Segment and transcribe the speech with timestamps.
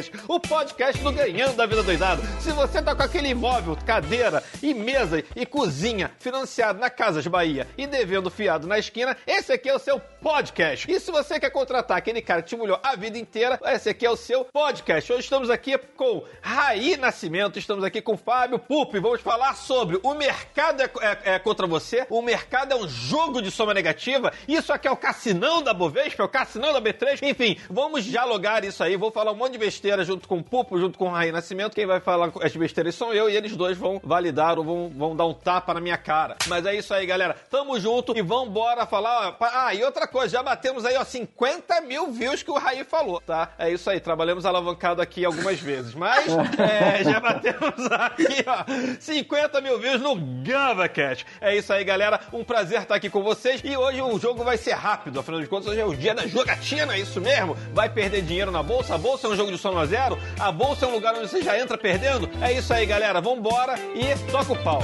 [0.00, 2.22] GalaCast, o podcast do Ganhando da Vida Doidado.
[2.40, 7.66] Se você tá com aquele imóvel, cadeira e mesa e cozinha financiado na Casas Bahia
[7.76, 10.90] e devendo fiado na esquina, esse aqui é o seu podcast.
[10.90, 14.06] E se você quer contratar aquele cara que te molhou a vida inteira, esse aqui
[14.06, 15.12] é o seu podcast.
[15.12, 18.98] Hoje estamos aqui com Raí Nascimento, estamos aqui com Fábio Pupi.
[18.98, 23.40] Vamos falar sobre o mercado é, é, é contra você, o mercado é um jogo
[23.40, 27.20] de soma negativa, isso aqui é o cassinão da Bovespa, é o cassinão da B3,
[27.22, 30.78] enfim, vamos dialogar isso aí, vou falar um monte de besteira junto com o Pupo,
[30.78, 31.74] junto com o Raí Nascimento.
[31.74, 35.16] Quem vai falar as besteiras são eu e eles dois vão validar ou vão, vão
[35.16, 36.36] dar um tapa na minha cara.
[36.46, 37.36] Mas é isso aí, galera.
[37.50, 39.36] Tamo junto e vambora falar.
[39.38, 42.84] Ó, ah, e outra coisa, já batemos aí, ó, 50 mil views que o Raí
[42.84, 43.50] falou, tá?
[43.58, 45.94] É isso aí, trabalhamos alavancado aqui algumas vezes.
[45.94, 46.26] Mas
[46.58, 48.64] é, já batemos aqui, ó,
[49.00, 51.26] 50 mil views no GavaCast.
[51.40, 52.20] É isso aí, galera.
[52.32, 53.60] Um prazer estar aqui com vocês.
[53.64, 56.26] E hoje o jogo vai ser rápido, afinal de contas, hoje é o dia da
[56.26, 57.54] jogatina, é isso mesmo?
[57.72, 58.94] Vai perder dinheiro na bolsa?
[58.94, 60.18] A bolsa é um jogo de soma zero?
[60.38, 62.28] A bolsa é um lugar onde você já entra perdendo?
[62.40, 63.20] É isso aí, galera.
[63.20, 64.82] Vambora e toca o pau.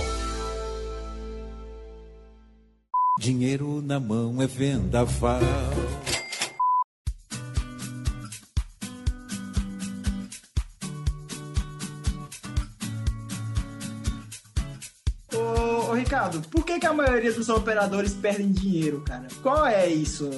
[3.19, 5.41] Dinheiro na mão é vendaval.
[15.33, 19.27] Ô, ô, Ricardo, por que, que a maioria dos operadores perdem dinheiro, cara?
[19.43, 20.31] Qual é isso?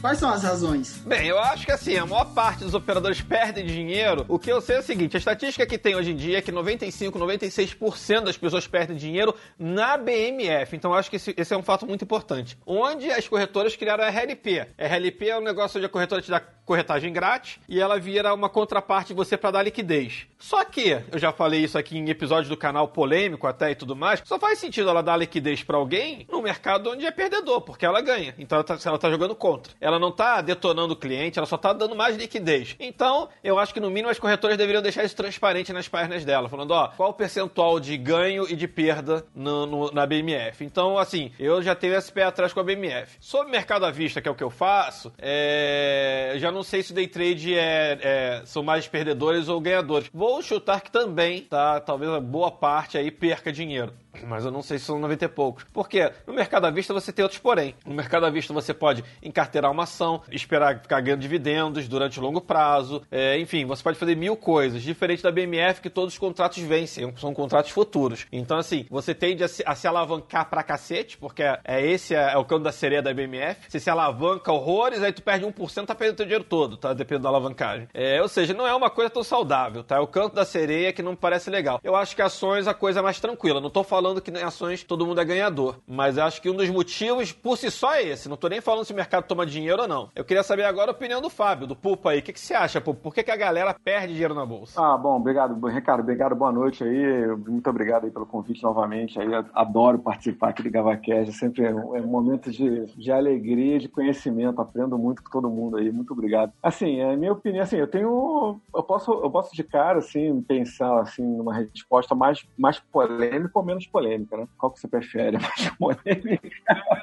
[0.00, 0.98] Quais são as razões?
[0.98, 4.24] Bem, eu acho que assim, a maior parte dos operadores perdem dinheiro.
[4.28, 6.42] O que eu sei é o seguinte: a estatística que tem hoje em dia é
[6.42, 10.76] que 95, 96% das pessoas perdem dinheiro na BMF.
[10.76, 12.56] Então acho que esse, esse, é um fato muito importante.
[12.64, 14.68] Onde as corretoras criaram a RLP.
[14.78, 18.34] A RLP é um negócio onde a corretora te dá corretagem grátis e ela vira
[18.34, 20.26] uma contraparte de você para dar liquidez.
[20.38, 23.96] Só que, eu já falei isso aqui em episódios do canal polêmico até e tudo
[23.96, 27.86] mais, só faz sentido ela dar liquidez para alguém no mercado onde é perdedor, porque
[27.86, 28.34] ela ganha.
[28.38, 29.72] Então ela tá, ela tá jogando contra.
[29.80, 32.76] Ela não tá detonando o cliente, ela só tá dando mais liquidez.
[32.78, 36.50] Então, eu acho que no mínimo as corretoras deveriam deixar isso transparente nas páginas dela,
[36.50, 40.62] falando, ó, qual o percentual de ganho e de perda no, no, na BMF.
[40.64, 43.16] Então, assim, eu já tenho esse pé atrás com a BMF.
[43.18, 46.34] Sobre mercado à vista, que é o que eu faço, é...
[46.36, 48.42] já não sei se o day trade é, é...
[48.44, 50.10] são mais perdedores ou ganhadores.
[50.12, 51.80] Vou chutar que também, tá?
[51.80, 53.92] Talvez a boa parte aí perca dinheiro.
[54.26, 55.64] Mas eu não sei se são 90 e poucos.
[55.72, 57.74] Porque no mercado à vista você tem outros porém.
[57.86, 62.40] No mercado à vista você pode encarteirar uma ação, esperar ficar ganhando dividendos durante longo
[62.40, 63.02] prazo.
[63.10, 64.82] É, enfim, você pode fazer mil coisas.
[64.82, 68.26] Diferente da BMF, que todos os contratos vencem, são contratos futuros.
[68.32, 72.32] Então, assim, você tende a se, a se alavancar pra cacete, porque é esse é,
[72.32, 73.60] é o canto da sereia da BMF.
[73.68, 76.92] Você se alavanca horrores, aí tu perde 1%, tá perdendo teu dinheiro todo, tá?
[76.92, 77.88] Dependendo da alavancagem.
[77.94, 79.96] É, ou seja, não é uma coisa tão saudável, tá?
[79.96, 81.80] É o canto da sereia que não parece legal.
[81.84, 83.60] Eu acho que ações a coisa é mais tranquila.
[83.60, 85.76] Não tô falando falando que em ações todo mundo é ganhador.
[85.86, 88.28] Mas acho que um dos motivos, por si só, é esse.
[88.28, 90.08] Não tô nem falando se o mercado toma dinheiro ou não.
[90.14, 92.20] Eu queria saber agora a opinião do Fábio, do Pupa aí.
[92.20, 93.00] O que, que você acha, Pupa?
[93.02, 94.80] Por que, que a galera perde dinheiro na bolsa?
[94.80, 96.00] Ah, bom, obrigado, Ricardo.
[96.00, 97.26] Obrigado, boa noite aí.
[97.46, 99.20] Muito obrigado aí pelo convite novamente.
[99.20, 101.30] Aí, adoro participar aqui do GavaCast.
[101.30, 104.60] É sempre é um momento de, de alegria, de conhecimento.
[104.60, 105.90] Aprendo muito com todo mundo aí.
[105.90, 106.37] Muito obrigado.
[106.62, 108.60] Assim, a minha opinião, assim, eu tenho.
[108.74, 113.64] Eu posso, eu posso de cara, assim, pensar assim, numa resposta mais, mais polêmica ou
[113.64, 114.48] menos polêmica, né?
[114.56, 115.38] Qual que você prefere?
[115.48, 116.50] Mais polêmica?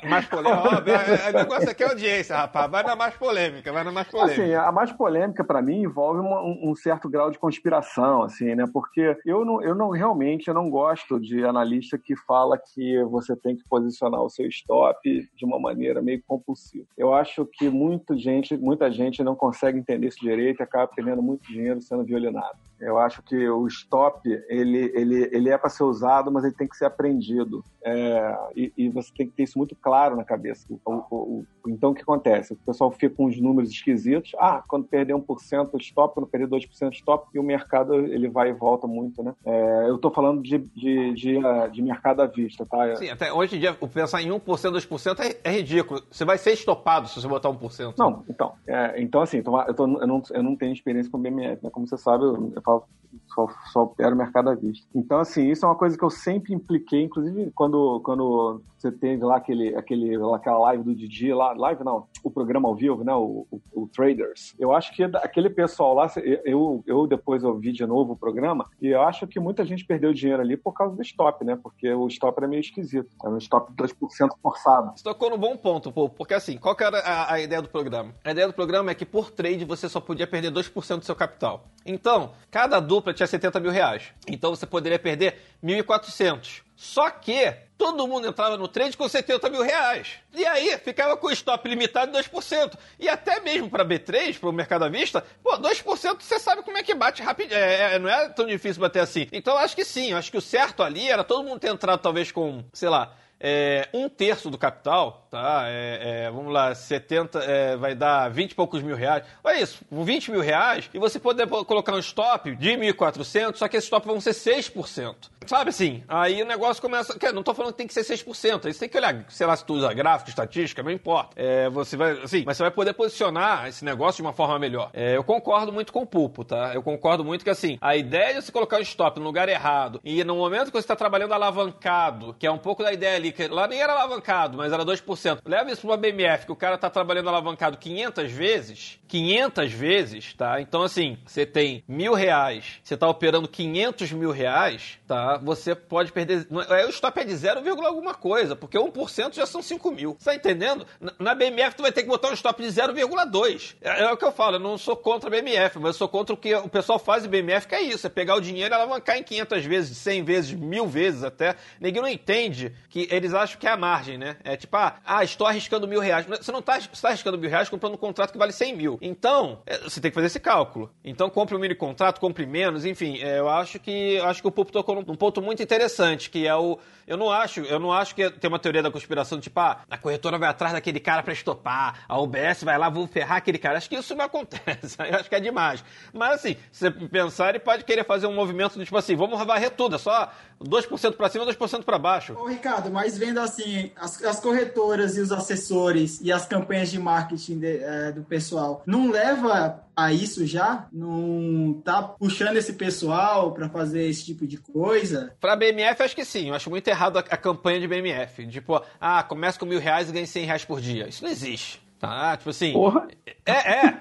[0.10, 1.30] Mais polêmica?
[1.30, 2.70] o negócio aqui é audiência, rapaz.
[2.70, 4.42] Vai na mais polêmica, vai na mais polêmica.
[4.42, 8.66] Assim, a mais polêmica, para mim, envolve uma, um certo grau de conspiração, assim, né?
[8.72, 13.36] Porque eu não, eu não realmente eu não gosto de analista que fala que você
[13.36, 16.86] tem que posicionar o seu stop de uma maneira meio compulsiva.
[16.98, 21.22] Eu acho que muita gente, muita gente não consegue entender isso direito e acaba perdendo
[21.22, 22.58] muito dinheiro sendo violinado.
[22.80, 26.68] Eu acho que o stop ele, ele, ele é para ser usado, mas ele tem
[26.68, 27.64] que ser aprendido.
[27.84, 30.66] É, e, e, você tem que ter isso muito claro na cabeça.
[30.70, 32.54] O, o, o, então, o que acontece?
[32.54, 34.32] O pessoal fica com uns números esquisitos.
[34.40, 38.54] Ah, quando perder 1% stop, quando perder 2% stop, e o mercado ele vai e
[38.54, 39.34] volta muito, né?
[39.46, 41.40] É, eu estou falando de, de, de,
[41.72, 42.96] de, mercado à vista, tá?
[42.96, 46.02] Sim, até hoje em dia, pensar em 1%, 2% é, é ridículo.
[46.10, 47.94] Você vai ser estopado se você botar 1%.
[47.98, 48.54] Não, então.
[48.68, 51.70] É, então, assim, eu, tô, eu, não, eu não tenho experiência com BMF, né?
[51.70, 52.86] Como você sabe, eu, eu falo,
[53.28, 54.86] só, só opero mercado à vista.
[54.94, 59.18] Então, assim, isso é uma coisa que eu sempre impliquei, inclusive quando quando, você tem
[59.18, 63.14] lá aquele, aquele, aquela live do Didi, lá, live não, o programa ao vivo, né,
[63.14, 64.54] o, o, o Traders.
[64.60, 66.12] Eu acho que aquele pessoal lá,
[66.44, 70.14] eu, eu depois ouvi de novo o programa, e eu acho que muita gente perdeu
[70.14, 73.10] dinheiro ali por causa do stop, né, porque o stop era meio esquisito.
[73.24, 74.92] Era um stop de 2% forçado.
[74.96, 77.70] Você tocou no bom ponto, pô, porque assim, qual que era a, a ideia do
[77.70, 78.14] programa?
[78.24, 81.16] A ideia do programa é que por trade você só podia perder 2% do seu
[81.16, 81.66] capital.
[81.86, 84.04] Então, cada dupla tinha 70 mil reais.
[84.28, 86.62] Então você poderia perder 1.400.
[86.76, 90.16] Só que todo mundo entrava no trade com 70 mil reais.
[90.34, 92.78] E aí ficava com o stop limitado de 2%.
[93.00, 96.78] E até mesmo para B3, para o mercado à vista, pô, 2% você sabe como
[96.78, 97.54] é que bate rápido.
[97.54, 99.28] É, é, não é tão difícil bater assim.
[99.32, 102.32] Então acho que sim, acho que o certo ali era todo mundo ter entrado talvez
[102.32, 105.66] com, sei lá, é, um terço do capital, tá?
[105.68, 109.26] É, é, vamos lá, 70, é, vai dar 20 e poucos mil reais.
[109.44, 113.78] Olha isso, 20 mil reais e você poder colocar um stop de 1.400, só que
[113.78, 115.16] esse stop vão ser 6%.
[115.48, 116.04] Sabe assim?
[116.08, 117.18] Aí o negócio começa.
[117.34, 118.66] Não tô falando que tem que ser 6%.
[118.66, 121.32] Aí você tem que olhar, sei lá, se tu usa gráfico, estatística, não importa.
[121.36, 122.12] É, você vai.
[122.24, 124.90] Assim, mas você vai poder posicionar esse negócio de uma forma melhor.
[124.94, 126.72] É, eu concordo muito com o Pulpo, tá?
[126.74, 130.00] Eu concordo muito que assim, a ideia de você colocar o stop no lugar errado
[130.04, 133.32] e no momento que você está trabalhando alavancado, que é um pouco da ideia ali,
[133.32, 135.40] que lá nem era alavancado, mas era 2%.
[135.46, 140.34] Leva isso para uma BMF, que o cara tá trabalhando alavancado 500 vezes, 500 vezes,
[140.34, 140.62] tá?
[140.62, 145.35] Então assim, você tem mil reais, você tá operando 500 mil reais, tá?
[145.38, 146.48] Você pode perder.
[146.70, 150.16] Aí o stop é de 0, alguma coisa, porque 1% já são 5 mil.
[150.18, 150.86] Você tá entendendo?
[151.20, 153.76] Na BMF, tu vai ter que botar um stop de 0,2.
[153.82, 156.10] É, é, o que eu falo, eu não sou contra a BMF, mas eu sou
[156.10, 158.74] contra o que o pessoal faz em BMF, que é isso: é pegar o dinheiro
[158.74, 161.56] e alavancar em 500 vezes, 100 vezes, mil vezes até.
[161.80, 164.38] Ninguém não entende que eles acham que é a margem, né?
[164.44, 166.26] É tipo, ah, ah estou arriscando mil reais.
[166.26, 168.98] Você não está tá arriscando mil reais comprando um contrato que vale 100 mil.
[169.02, 170.92] Então, é, você tem que fazer esse cálculo.
[171.04, 173.20] Então, compre um mini contrato, compre menos, enfim.
[173.22, 174.52] É, eu acho que acho que o
[174.96, 176.78] num, num ponto muito interessante, que é o.
[177.08, 179.96] Eu não acho, eu não acho que tem uma teoria da conspiração, tipo, ah, a
[179.98, 183.78] corretora vai atrás daquele cara para estopar, a UBS vai lá, vou ferrar aquele cara.
[183.78, 184.98] Acho que isso não acontece.
[185.08, 185.84] Eu acho que é demais.
[186.12, 189.40] Mas assim, se você pensar, ele pode querer fazer um movimento do tipo assim, vamos
[189.46, 190.32] varrer tudo, é só
[190.64, 192.34] 2% para cima, 2% para baixo.
[192.34, 196.98] Ô, Ricardo, mas vendo assim, as, as, corretoras e os assessores e as campanhas de
[196.98, 200.88] marketing de, é, do pessoal, não leva a isso já?
[200.92, 205.34] Não tá puxando esse pessoal para fazer esse tipo de coisa?
[205.40, 206.50] Pra BMF, acho que sim.
[206.50, 208.48] Eu acho muito errado a, a campanha de BMF.
[208.48, 211.08] Tipo, ah, começa com mil reais e ganha 100 reais por dia.
[211.08, 211.82] Isso não existe.
[212.00, 212.36] Tá?
[212.38, 212.74] Tipo assim.
[212.74, 213.08] Porra.
[213.46, 214.00] É, é.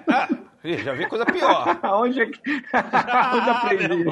[0.73, 1.79] Ah, já vi coisa pior.
[1.93, 2.39] Onde é que.
[3.35, 4.05] Onde aprendi?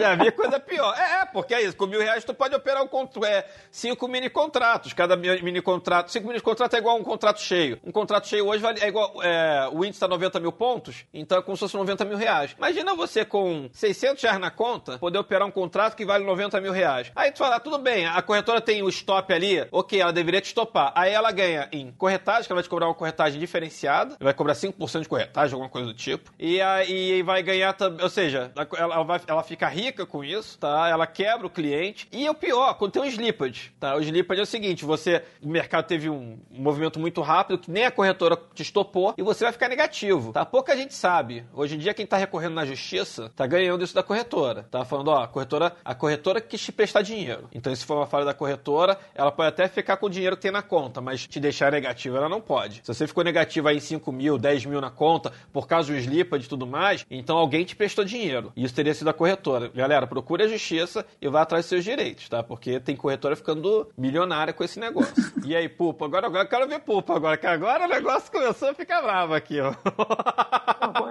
[0.00, 0.94] Já vi coisa pior.
[0.96, 1.76] É, é, porque é isso.
[1.76, 3.24] Com mil reais tu pode operar um contrato.
[3.24, 4.92] É, cinco mini contratos.
[4.92, 6.10] Cada mini contrato.
[6.10, 7.78] Cinco mini contratos é igual a um contrato cheio.
[7.84, 9.14] Um contrato cheio hoje vale, é igual.
[9.22, 12.54] É, o índice está 90 mil pontos, então é como se fosse 90 mil reais.
[12.56, 16.72] Imagina você com 600 reais na conta poder operar um contrato que vale 90 mil
[16.72, 17.10] reais.
[17.14, 20.40] Aí tu fala, ah, tudo bem, a corretora tem o stop ali, ok, ela deveria
[20.40, 20.92] te estopar.
[20.94, 24.54] Aí ela ganha em corretagem, que ela vai te cobrar uma corretagem diferenciada, vai cobrar
[24.54, 26.32] 5% de corretagem, alguma coisa do tipo.
[26.38, 30.88] E aí vai ganhar também, ou seja, ela, vai, ela fica rica com isso, tá?
[30.88, 32.06] Ela quebra o cliente.
[32.12, 33.96] E o pior, quando tem um slippage, tá?
[33.96, 37.84] O slippage é o seguinte, você, o mercado teve um movimento muito rápido, que nem
[37.84, 40.44] a corretora te estopou, e você vai ficar negativo, tá?
[40.44, 41.44] Pouca gente sabe.
[41.52, 44.66] Hoje em dia, quem tá recorrendo na justiça, tá ganhando isso da corretora.
[44.70, 47.48] Tá falando, ó, a corretora, a corretora quis te prestar dinheiro.
[47.52, 50.42] Então, se for uma falha da corretora, ela pode até ficar com o dinheiro que
[50.42, 52.76] tem na conta, mas te deixar negativo, ela não pode.
[52.84, 55.98] Se você ficou negativo aí em 5 mil, 10 mil na conta, por causa do
[55.98, 58.52] slippage e tudo mais, então alguém te prestou dinheiro.
[58.56, 59.68] E isso teria sido a corretora.
[59.68, 62.42] Galera, procure a justiça e vá atrás dos seus direitos, tá?
[62.42, 65.14] Porque tem corretora ficando milionária com esse negócio.
[65.46, 68.70] e aí, Pupa, agora, agora eu quero ver Pupa agora, que agora o negócio começou
[68.70, 69.72] a ficar bravo aqui, ó.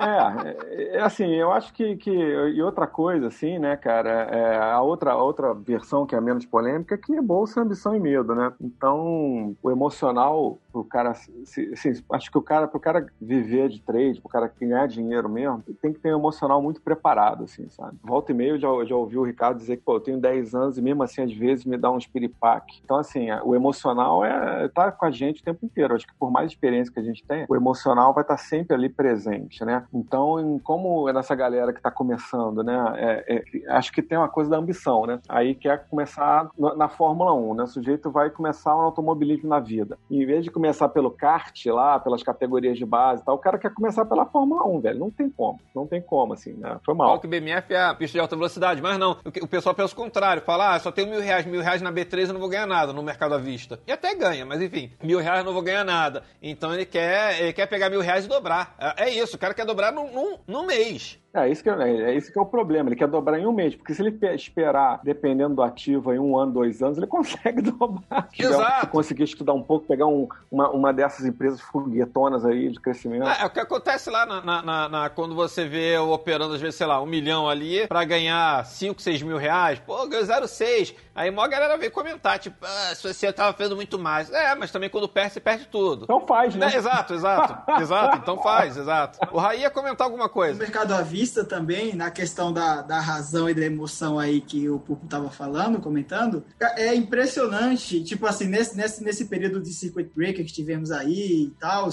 [0.04, 2.12] é, é, assim, eu acho que, que.
[2.12, 6.46] E outra coisa, assim, né, cara, é, a, outra, a outra versão que é menos
[6.46, 8.52] polêmica é que é bolsa, ambição e medo, né?
[8.60, 11.12] Então, o emocional, o cara.
[11.12, 15.64] Assim, acho que o cara, pro cara viver de trade, pro cara ganhar dinheiro mesmo,
[15.82, 17.98] tem que ter um emocional muito preparado, assim, sabe?
[18.04, 20.56] Volta e meia eu já, já ouvi o Ricardo dizer que, pô, eu tenho 10
[20.56, 22.82] anos e mesmo assim, às vezes, me dá um espiripaque.
[22.84, 25.96] Então, assim, o emocional é tá com a gente o tempo inteiro.
[25.96, 28.90] Acho que por mais experiência que a gente tenha, o emocional vai estar sempre ali
[28.90, 29.86] presente, né?
[29.94, 32.94] Então, em, como é nessa galera que está começando, né?
[32.96, 35.20] É, é, acho que tem uma coisa da ambição, né?
[35.28, 37.64] Aí quer começar na Fórmula 1, né?
[37.64, 39.98] O sujeito vai começar um automobilismo na vida.
[40.10, 43.57] Em vez de começar pelo kart lá, pelas categorias de base e tal, o cara
[43.58, 45.00] quer começar pela Fórmula 1, velho.
[45.00, 45.60] Não tem como.
[45.76, 46.78] Não tem como, assim, né?
[46.86, 47.10] Foi mal.
[47.10, 49.18] Qual que BMF é a pista de alta velocidade, mas não.
[49.24, 50.42] O, o pessoal pensa o contrário.
[50.42, 52.94] Fala, ah, só tenho mil reais, mil reais na B3 eu não vou ganhar nada
[52.94, 53.80] no mercado à vista.
[53.88, 56.24] E até ganha, mas enfim, mil reais eu não vou ganhar nada.
[56.42, 58.76] Então ele quer, ele quer pegar mil reais e dobrar.
[58.80, 61.20] É, é isso, o cara quer dobrar num, num, num mês.
[61.34, 62.90] É isso, que, é, é isso que é o problema.
[62.90, 63.76] Ele quer dobrar em um mês.
[63.76, 68.28] Porque se ele esperar, dependendo do ativo, em um ano, dois anos, ele consegue dobrar.
[68.38, 68.86] Exato.
[68.86, 73.28] Se conseguir estudar um pouco, pegar um, uma, uma dessas empresas foguetonas aí de crescimento.
[73.28, 76.76] É, é o que acontece lá na, na, na, quando você vê operando, às vezes,
[76.76, 79.80] sei lá, um milhão ali para ganhar 5, 6 mil reais.
[79.80, 80.96] Pô, ganhou 0,6.
[81.14, 84.32] Aí a galera veio comentar, tipo, ah, se você tava fazendo muito mais.
[84.32, 86.04] É, mas também quando perde, você perde tudo.
[86.04, 86.70] Então faz, né?
[86.72, 87.72] É, exato, exato.
[87.82, 89.20] exato, então faz, exato.
[89.32, 90.54] O Raí ia comentar alguma coisa.
[90.54, 94.70] No mercado à vista também, na questão da, da razão e da emoção aí que
[94.70, 100.10] o Pupo tava falando, comentando, é impressionante, tipo assim, nesse, nesse, nesse período de circuit
[100.16, 101.90] breaker que tivemos aí e tal,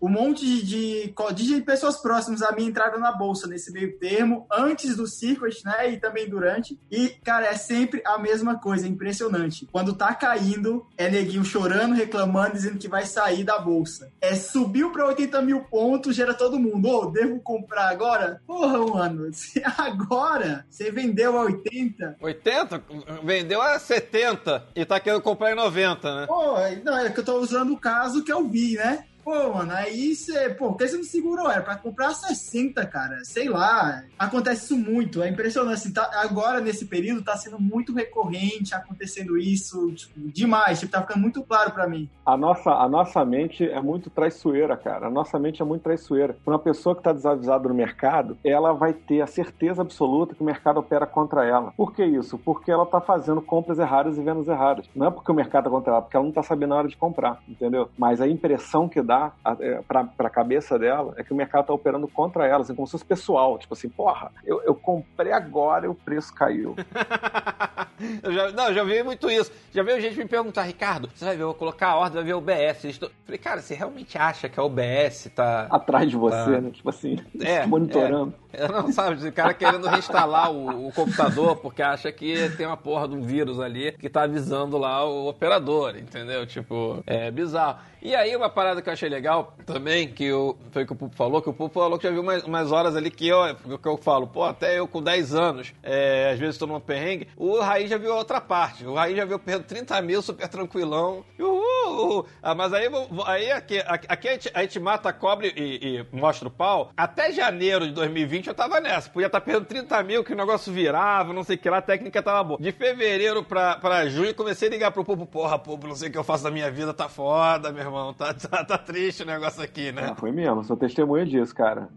[0.00, 4.46] um monte de, de, de, pessoas próximas a mim entraram na bolsa nesse meio termo,
[4.50, 5.92] antes do circuit, né?
[5.92, 6.78] E também durante.
[6.90, 9.68] E, cara, é sempre a mesma coisa, impressionante.
[9.70, 14.10] Quando tá caindo, é neguinho chorando, reclamando, dizendo que vai sair da bolsa.
[14.20, 16.88] É subiu para 80 mil pontos, gera todo mundo.
[16.88, 18.40] Ô, oh, devo comprar agora?
[18.46, 19.30] Porra, mano,
[19.76, 22.16] agora você vendeu a 80.
[22.20, 22.84] 80?
[23.22, 26.26] Vendeu a 70 e tá querendo comprar em 90, né?
[26.26, 26.54] Pô,
[26.84, 29.04] não, é que eu tô usando o caso que eu vi, né?
[29.24, 31.50] Pô, mano, aí você, pô, por que você não segurou?
[31.50, 33.18] Era pra comprar 60, cara.
[33.24, 34.02] Sei lá.
[34.18, 35.22] Acontece isso muito.
[35.22, 35.74] É impressionante.
[35.74, 40.80] Assim, tá, agora, nesse período, tá sendo muito recorrente acontecendo isso, tipo, demais.
[40.80, 42.08] Tipo, tá ficando muito claro para mim.
[42.24, 45.06] A nossa, a nossa mente é muito traiçoeira, cara.
[45.06, 46.36] A nossa mente é muito traiçoeira.
[46.46, 50.46] Uma pessoa que tá desavisada no mercado, ela vai ter a certeza absoluta que o
[50.46, 51.72] mercado opera contra ela.
[51.76, 52.38] Por que isso?
[52.38, 54.86] Porque ela tá fazendo compras erradas e vendas erradas.
[54.94, 56.88] Não é porque o mercado tá contra ela, porque ela não tá sabendo a hora
[56.88, 57.90] de comprar, entendeu?
[57.98, 59.19] Mas a impressão que dá
[59.60, 62.86] é, pra, pra cabeça dela é que o mercado tá operando contra ela, assim, como
[62.86, 63.58] se fosse pessoal.
[63.58, 66.74] Tipo assim, porra, eu, eu comprei agora e o preço caiu.
[68.22, 69.50] eu já, não, já vi muito isso.
[69.72, 72.24] Já veio gente me perguntar, Ricardo, você vai ver, eu vou colocar a ordem, vai
[72.24, 72.84] ver o OBS.
[72.84, 73.10] Estou...
[73.24, 75.66] Falei, cara, você realmente acha que a OBS tá.
[75.70, 76.60] Atrás de você, tá...
[76.60, 76.70] né?
[76.70, 78.34] Tipo assim, é, monitorando.
[78.52, 78.66] É.
[78.68, 83.06] Não sabe, o cara querendo reinstalar o, o, computador porque acha que tem uma porra
[83.06, 86.44] de um vírus ali que tá avisando lá o operador, entendeu?
[86.46, 87.78] Tipo, é bizarro.
[88.02, 91.14] E aí, uma parada que eu achei legal também, que o, foi que o Pupo
[91.14, 93.38] falou, que o Pupo falou que já viu umas, umas horas ali que eu,
[93.78, 97.28] que eu falo, pô, até eu com 10 anos, é, às vezes estou numa perrengue,
[97.36, 98.86] o Raí já viu a outra parte.
[98.86, 101.24] O Raí já viu perdendo 30 mil, super tranquilão.
[101.38, 102.24] Uhul.
[102.42, 102.88] Ah, mas aí,
[103.26, 106.90] aí aqui, aqui a, gente, a gente mata, cobre e, e, mostra o pau.
[106.96, 109.10] Até janeiro de 2020 eu tava nessa.
[109.10, 111.78] Podia estar tá perdendo 30 mil, que o negócio virava, não sei o que lá,
[111.78, 112.60] a técnica tava boa.
[112.60, 116.12] De fevereiro pra, pra junho, comecei a ligar pro Pupo, porra, Pupo, não sei o
[116.12, 119.26] que eu faço da minha vida, tá foda, meu irmão, tá tá, tá, triste o
[119.26, 120.10] negócio aqui, né?
[120.12, 121.88] Ah, foi mesmo, sou testemunha disso, cara.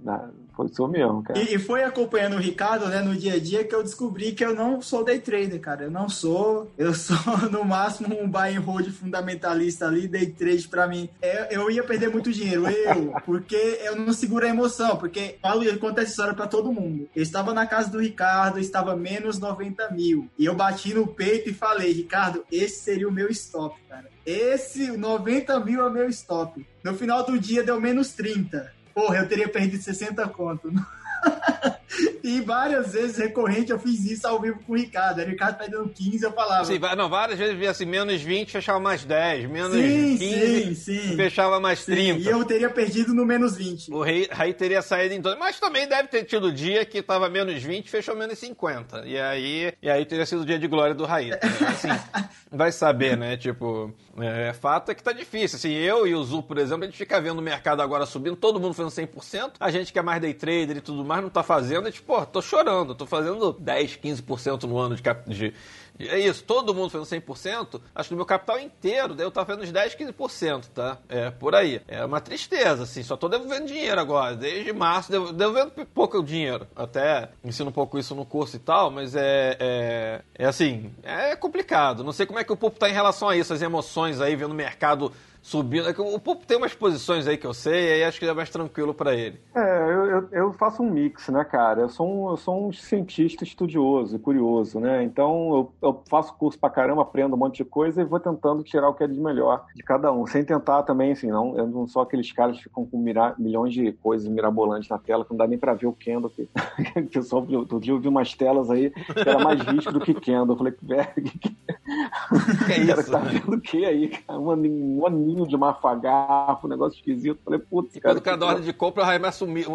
[0.55, 1.39] Foi sou mesmo, cara.
[1.39, 4.45] E, e, foi acompanhando o Ricardo, né, no dia a dia que eu descobri que
[4.45, 5.83] eu não sou day trader, cara.
[5.83, 6.71] Eu não sou.
[6.77, 7.17] Eu sou,
[7.51, 11.09] no máximo, um buy and hold fundamentalista ali, day trade pra mim.
[11.21, 15.63] Eu, eu ia perder muito dinheiro, eu, porque eu não seguro a emoção, porque falo
[15.63, 17.09] e conta essa história pra todo mundo.
[17.15, 20.29] Eu estava na casa do Ricardo, estava menos 90 mil.
[20.37, 24.09] E eu bati no peito e falei, Ricardo, esse seria o meu stop, cara.
[24.25, 26.65] Esse 90 mil é meu stop.
[26.83, 28.82] No final do dia deu menos 30.
[28.93, 30.71] Porra, eu teria perdido 60 conto.
[32.23, 35.21] e várias vezes recorrente eu fiz isso ao vivo com o Ricardo.
[35.21, 36.65] O Ricardo tá dando 15, eu falava.
[36.65, 40.75] Sim, não, várias vezes via assim, menos 20, fechava mais 10, menos sim, 15, sim,
[40.75, 41.15] sim.
[41.15, 42.19] fechava mais 30.
[42.19, 43.91] Sim, e eu teria perdido no menos 20.
[43.91, 45.37] O rei, rei teria saído em todo.
[45.37, 49.03] Mas também deve ter tido dia que tava menos 20, fechou menos 50.
[49.05, 51.31] E aí, e aí teria sido o dia de glória do Raí.
[51.31, 51.89] Assim,
[52.51, 53.37] vai saber, né?
[53.37, 55.57] Tipo, é, fato é que tá difícil.
[55.57, 58.35] Assim, eu e o Zu, por exemplo, a gente fica vendo o mercado agora subindo,
[58.35, 61.29] todo mundo fazendo 100%, a gente que é mais day trader e tudo mais não
[61.29, 65.53] tá fazendo, a gente, pô, tô chorando, tô fazendo 10, 15% no ano de, de,
[65.99, 69.45] é isso, todo mundo fazendo 100%, acho que no meu capital inteiro, daí eu tava
[69.45, 70.97] fazendo uns 10, 15%, tá?
[71.07, 71.81] É, por aí.
[71.87, 74.35] É uma tristeza, assim, só tô devolvendo dinheiro agora.
[74.35, 76.67] Desde março, devolvendo pouco dinheiro.
[76.75, 81.35] Até ensino um pouco isso no curso e tal, mas é, é, é assim, é
[81.35, 82.03] complicado.
[82.03, 84.35] Não sei como é que o público tá em relação a isso, as emoções aí,
[84.35, 85.11] vendo o mercado
[85.43, 85.89] subindo.
[85.89, 88.33] É o Pupo tem umas posições aí que eu sei, e aí acho que é
[88.33, 89.39] mais tranquilo para ele.
[89.53, 91.81] É, eu, eu, faço um mix, né, cara?
[91.81, 95.03] Eu sou um, eu sou um cientista estudioso curioso, né?
[95.03, 98.63] Então eu, eu faço curso pra caramba, aprendo um monte de coisa e vou tentando
[98.63, 100.25] tirar o que é de melhor de cada um.
[100.25, 103.73] Sem tentar também, assim, não, eu não sou aqueles caras que ficam com mira, milhões
[103.73, 106.31] de coisas mirabolantes na tela, que não dá nem pra ver o Kendall.
[106.31, 106.47] Que,
[107.09, 109.99] que eu só outro dia eu vi umas telas aí que era mais risco do
[109.99, 110.55] que Kendall.
[110.55, 111.49] Eu falei, velho, que, que...
[111.49, 112.95] que é isso?
[112.95, 114.39] Cara, tá vendo o que aí, cara?
[114.39, 117.39] Um aninho, um aninho de mafagafo, um negócio esquisito.
[117.43, 118.15] Falei, putz, cara.
[118.15, 119.19] Quando cada ordem de compra, aí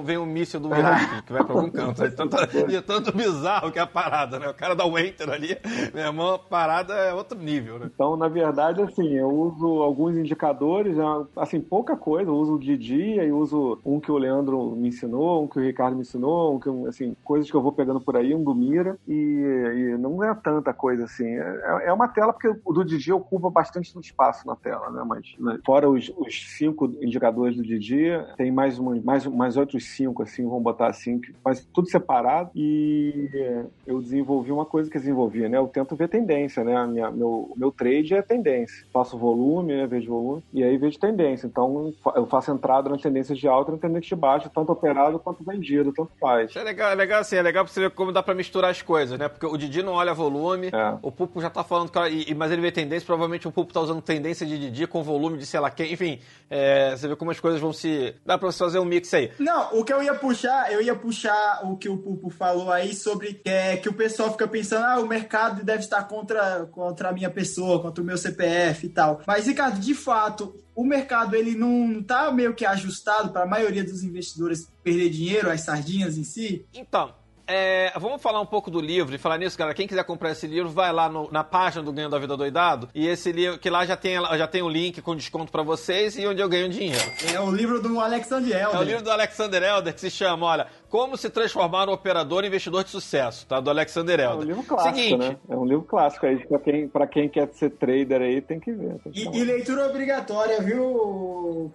[0.04, 2.02] vem um míssil do Miracle, que vai pra algum canto.
[2.02, 2.36] Aí tanto,
[2.68, 4.48] e é tanto bizarro que é a parada, né?
[4.48, 5.56] O cara dá um enter ali,
[5.98, 7.90] Meu irmão, parada é outro nível, né?
[7.92, 11.04] Então, na verdade, assim, eu uso alguns indicadores, né?
[11.34, 12.30] assim, pouca coisa.
[12.30, 15.62] Eu uso o Didi, e uso um que o Leandro me ensinou, um que o
[15.62, 18.54] Ricardo me ensinou, um que, assim, coisas que eu vou pegando por aí, um do
[18.54, 21.26] Mira, e, e não é tanta coisa assim.
[21.26, 25.02] É, é, uma tela porque o do Didi ocupa bastante espaço na tela, né?
[25.04, 25.58] Mas né?
[25.66, 30.44] fora os, os, cinco indicadores do Didi, tem mais, uma, mais, mais outros cinco, assim,
[30.44, 32.52] vamos botar assim, mas tudo separado.
[32.54, 35.58] E eu desenvolvi uma coisa que desenvolvia, né?
[35.58, 36.76] Eu tento ver tendência, né?
[36.76, 38.84] A minha, meu, meu trade é tendência.
[38.92, 39.86] Faço volume, né?
[39.86, 41.46] vejo volume, e aí vejo tendência.
[41.46, 45.18] Então eu faço entrada nas tendências de alta e nas tendências de baixo, tanto operado
[45.18, 46.50] quanto vendido, tanto faz.
[46.50, 48.70] Isso é legal, é legal assim, é legal pra você ver como dá pra misturar
[48.70, 49.28] as coisas, né?
[49.28, 50.98] Porque o Didi não olha volume, é.
[51.00, 54.02] o Pupo já tá falando, que, mas ele vê tendência, provavelmente o Pupo tá usando
[54.02, 56.18] tendência de Didi com volume de sei lá quem, enfim,
[56.50, 58.14] é, você vê como as coisas vão se.
[58.24, 59.32] Dá pra você fazer um mix aí.
[59.38, 62.94] Não, o que eu ia puxar, eu ia puxar o que o Pupo falou aí
[62.94, 67.12] sobre é, que o pessoal fica pensando, ah, o mercado deve estar contra, contra a
[67.12, 69.22] minha pessoa, contra o meu CPF e tal.
[69.26, 73.84] Mas, Ricardo, de fato, o mercado ele não está meio que ajustado para a maioria
[73.84, 76.66] dos investidores perder dinheiro, as sardinhas em si?
[76.72, 77.14] Então,
[77.48, 79.72] é, vamos falar um pouco do livro e falar nisso, cara.
[79.72, 82.90] Quem quiser comprar esse livro, vai lá no, na página do Ganho da Vida Doidado.
[82.94, 85.62] E esse livro, que lá já tem, já tem o um link com desconto para
[85.62, 87.10] vocês e onde eu ganho dinheiro.
[87.34, 88.76] É o livro do Alexander Elder.
[88.76, 92.44] É o livro do Alexander Elder que se chama, olha, Como se transformar no operador
[92.44, 93.60] investidor de sucesso, tá?
[93.60, 94.40] Do Alexander Elder.
[94.40, 95.36] É um livro clássico, Seguinte, né?
[95.48, 98.72] É um livro clássico aí, pra quem, pra quem quer ser trader aí, tem que
[98.72, 98.98] ver.
[99.02, 101.72] Tem que e, e, leitura obrigatória, viu,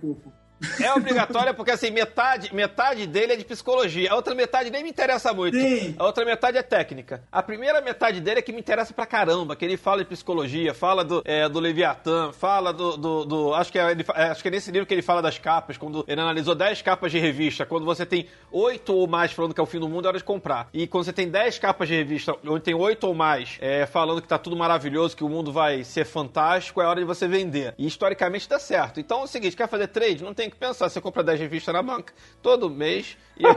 [0.82, 4.12] é obrigatória porque, assim, metade, metade dele é de psicologia.
[4.12, 5.58] A outra metade nem me interessa muito.
[5.58, 5.96] Sim.
[5.98, 7.24] A outra metade é técnica.
[7.32, 10.74] A primeira metade dele é que me interessa pra caramba, que ele fala de psicologia,
[10.74, 12.98] fala do, é, do Leviatã, fala do...
[12.98, 15.22] do, do acho, que é, ele, é, acho que é nesse livro que ele fala
[15.22, 19.32] das capas, quando ele analisou 10 capas de revista, quando você tem 8 ou mais
[19.32, 20.70] falando que é o fim do mundo, é hora de comprar.
[20.74, 24.22] E quando você tem 10 capas de revista, onde tem 8 ou mais é, falando
[24.22, 27.74] que tá tudo maravilhoso, que o mundo vai ser fantástico, é hora de você vender.
[27.77, 29.00] E historicamente dá certo.
[29.00, 30.24] Então é o seguinte, quer fazer trade?
[30.24, 33.17] Não tem que pensar, você compra 10 revistas na banca todo mês.
[33.38, 33.43] E...
[33.43, 33.50] e, e,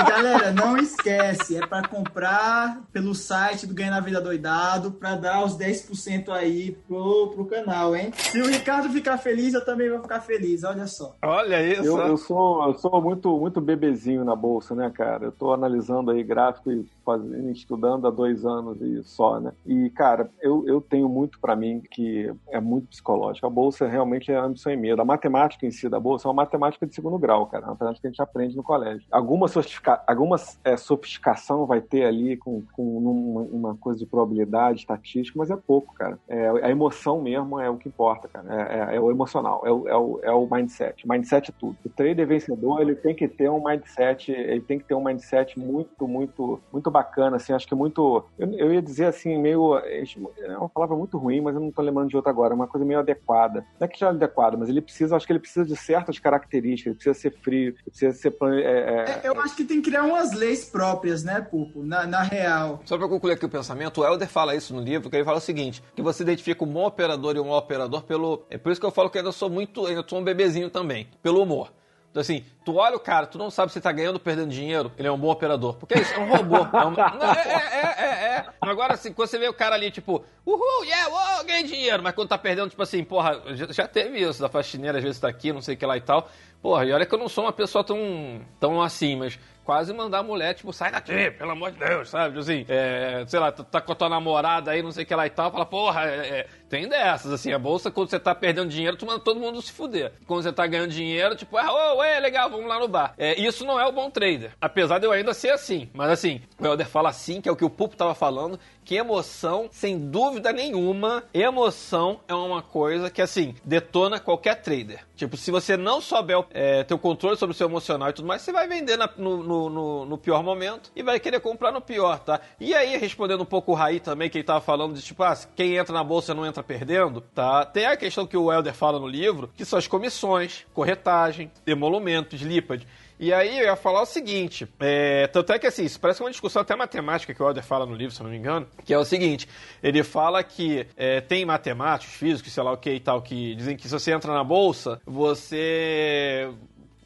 [0.00, 5.14] e, galera, não esquece, é para comprar pelo site do Ganha na Vida Doidado para
[5.14, 8.12] dar os 10% aí pro, pro canal, hein?
[8.16, 11.14] Se o Ricardo ficar feliz, eu também vou ficar feliz, olha só.
[11.22, 11.84] Olha isso.
[11.84, 15.26] Eu, eu sou, eu sou muito, muito bebezinho na bolsa, né, cara?
[15.26, 19.52] Eu tô analisando aí gráfico e fazendo, estudando há dois anos e só, né?
[19.64, 23.46] E, cara, eu, eu tenho muito para mim que é muito psicológico.
[23.46, 25.00] A bolsa realmente é ambição e medo.
[25.00, 27.64] A matemática em si da bolsa é uma matemática de segundo grau, cara.
[27.64, 29.06] É uma matemática que a gente aprende no colégio.
[29.10, 34.80] Alguma, sofistica, alguma é, sofisticação vai ter ali com, com uma, uma, coisa de probabilidade,
[34.80, 36.18] estatística, mas é pouco, cara.
[36.28, 38.46] É, a emoção mesmo é o que importa, cara.
[38.52, 41.06] É, é, é o emocional, é o, é, o, é o mindset.
[41.06, 41.76] Mindset é tudo.
[41.84, 45.58] O trader vencedor, ele tem que ter um mindset, ele tem que ter um mindset
[45.58, 50.58] muito, muito, muito bacana, assim, acho que muito, eu, eu ia dizer assim, meio, é
[50.58, 53.00] uma palavra muito ruim, mas eu não tô lembrando de outra agora, uma coisa meio
[53.00, 53.66] adequada.
[53.78, 56.18] Não é que já é adequada, mas ele precisa, acho que ele precisa de certas
[56.18, 58.34] características, ele precisa ser frio, ele precisa ser...
[58.42, 62.22] É, é, eu acho que tem que criar umas leis próprias, né, Pupo, na, na
[62.22, 62.80] real.
[62.84, 65.38] Só para concluir aqui o pensamento, o Helder fala isso no livro, que ele fala
[65.38, 68.44] o seguinte, que você identifica um bom operador e um mau operador pelo...
[68.50, 70.70] É por isso que eu falo que eu ainda sou muito, ainda sou um bebezinho
[70.70, 71.72] também, pelo humor.
[72.16, 74.90] Então, assim, tu olha o cara, tu não sabe se tá ganhando ou perdendo dinheiro,
[74.96, 75.74] ele é um bom operador.
[75.74, 76.56] Porque é isso, é um robô.
[76.56, 77.10] É, uma...
[77.12, 78.46] não, é, é, é, é, é.
[78.58, 82.02] Agora, assim, quando você vê o cara ali, tipo, uhul, yeah, uou, ganhei dinheiro.
[82.02, 85.20] Mas quando tá perdendo, tipo assim, porra, já, já teve isso, da faxineira às vezes
[85.20, 86.26] tá aqui, não sei o que lá e tal.
[86.62, 90.20] Porra, e olha que eu não sou uma pessoa tão, tão assim, mas quase mandar
[90.20, 92.38] a mulher, tipo, sai daqui, pelo amor de Deus, sabe?
[92.38, 95.26] Assim, é, sei lá, tá com a tua namorada aí, não sei o que lá
[95.26, 98.70] e tal, fala, porra, é, é, tem dessas, assim, a bolsa, quando você tá perdendo
[98.70, 100.12] dinheiro, tu manda todo mundo se fuder.
[100.24, 103.14] Quando você tá ganhando dinheiro, tipo, ah, oh, é legal, vamos lá no bar.
[103.18, 104.52] É, isso não é o bom trader.
[104.60, 105.90] Apesar de eu ainda ser assim.
[105.92, 108.94] Mas assim, o Helder fala assim, que é o que o Pupo tava falando, que
[108.94, 115.04] emoção, sem dúvida nenhuma, emoção é uma coisa que, assim, detona qualquer trader.
[115.16, 118.28] Tipo, se você não souber é, ter o controle sobre o seu emocional e tudo
[118.28, 121.80] mais, você vai vender na, no, no, no, pior momento e vai querer comprar no
[121.80, 122.40] pior, tá?
[122.60, 125.36] E aí, respondendo um pouco o Raí também, que ele tava falando de, tipo, ah,
[125.56, 127.64] quem entra na bolsa não entra perdendo, tá?
[127.64, 132.40] Tem a questão que o Helder fala no livro, que são as comissões, corretagem, emolumentos,
[132.40, 132.86] lípade.
[133.18, 136.30] E aí eu ia falar o seguinte, é, tanto é que assim, isso parece uma
[136.30, 138.92] discussão até matemática que o Alder fala no livro, se eu não me engano, que
[138.92, 139.48] é o seguinte,
[139.82, 143.74] ele fala que é, tem matemáticos, físicos, sei lá o que e tal, que dizem
[143.74, 146.50] que se você entra na bolsa, você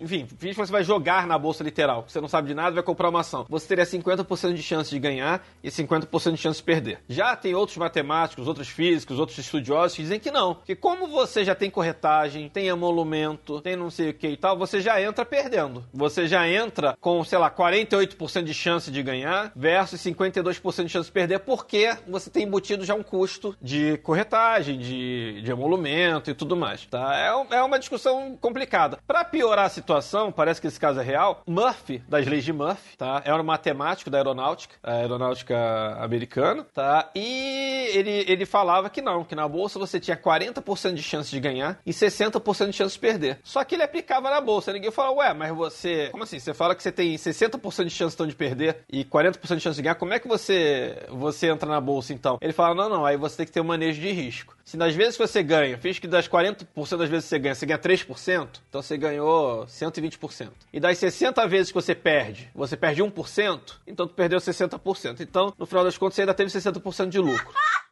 [0.00, 2.04] enfim, finge que você vai jogar na bolsa literal.
[2.08, 3.46] Você não sabe de nada, vai comprar uma ação.
[3.48, 7.00] Você teria 50% de chance de ganhar e 50% de chance de perder.
[7.08, 10.54] Já tem outros matemáticos, outros físicos, outros estudiosos que dizem que não.
[10.64, 14.56] Que como você já tem corretagem, tem emolumento, tem não sei o que e tal,
[14.56, 15.84] você já entra perdendo.
[15.92, 21.06] Você já entra com, sei lá, 48% de chance de ganhar versus 52% de chance
[21.06, 26.34] de perder, porque você tem embutido já um custo de corretagem, de, de emolumento e
[26.34, 26.86] tudo mais.
[26.86, 27.14] Tá?
[27.50, 28.98] É, é uma discussão complicada.
[29.06, 29.89] Para piorar a situação,
[30.34, 33.22] parece que esse caso é real, Murphy, das leis de Murphy, tá?
[33.24, 35.56] É um matemático da aeronáutica, a aeronáutica
[36.00, 37.10] americana, tá?
[37.14, 41.40] E ele, ele falava que não, que na bolsa você tinha 40% de chance de
[41.40, 43.38] ganhar e 60% de chance de perder.
[43.42, 44.72] Só que ele aplicava na bolsa.
[44.72, 46.08] Ninguém falou, ué, mas você.
[46.10, 46.38] Como assim?
[46.38, 49.76] Você fala que você tem 60% de chance então, de perder e 40% de chance
[49.76, 49.94] de ganhar.
[49.94, 52.38] Como é que você, você entra na bolsa então?
[52.40, 54.56] Ele fala, não, não, aí você tem que ter um manejo de risco.
[54.64, 56.64] Se nas vezes que você ganha, fiz que das 40%
[56.96, 60.50] das vezes que você ganha, você ganha 3%, então você ganhou 120%.
[60.72, 65.20] E das 60 vezes que você perde, você perde 1%, então tu perdeu 60%.
[65.20, 67.54] Então, no final das contas, você ainda teve 60% de lucro.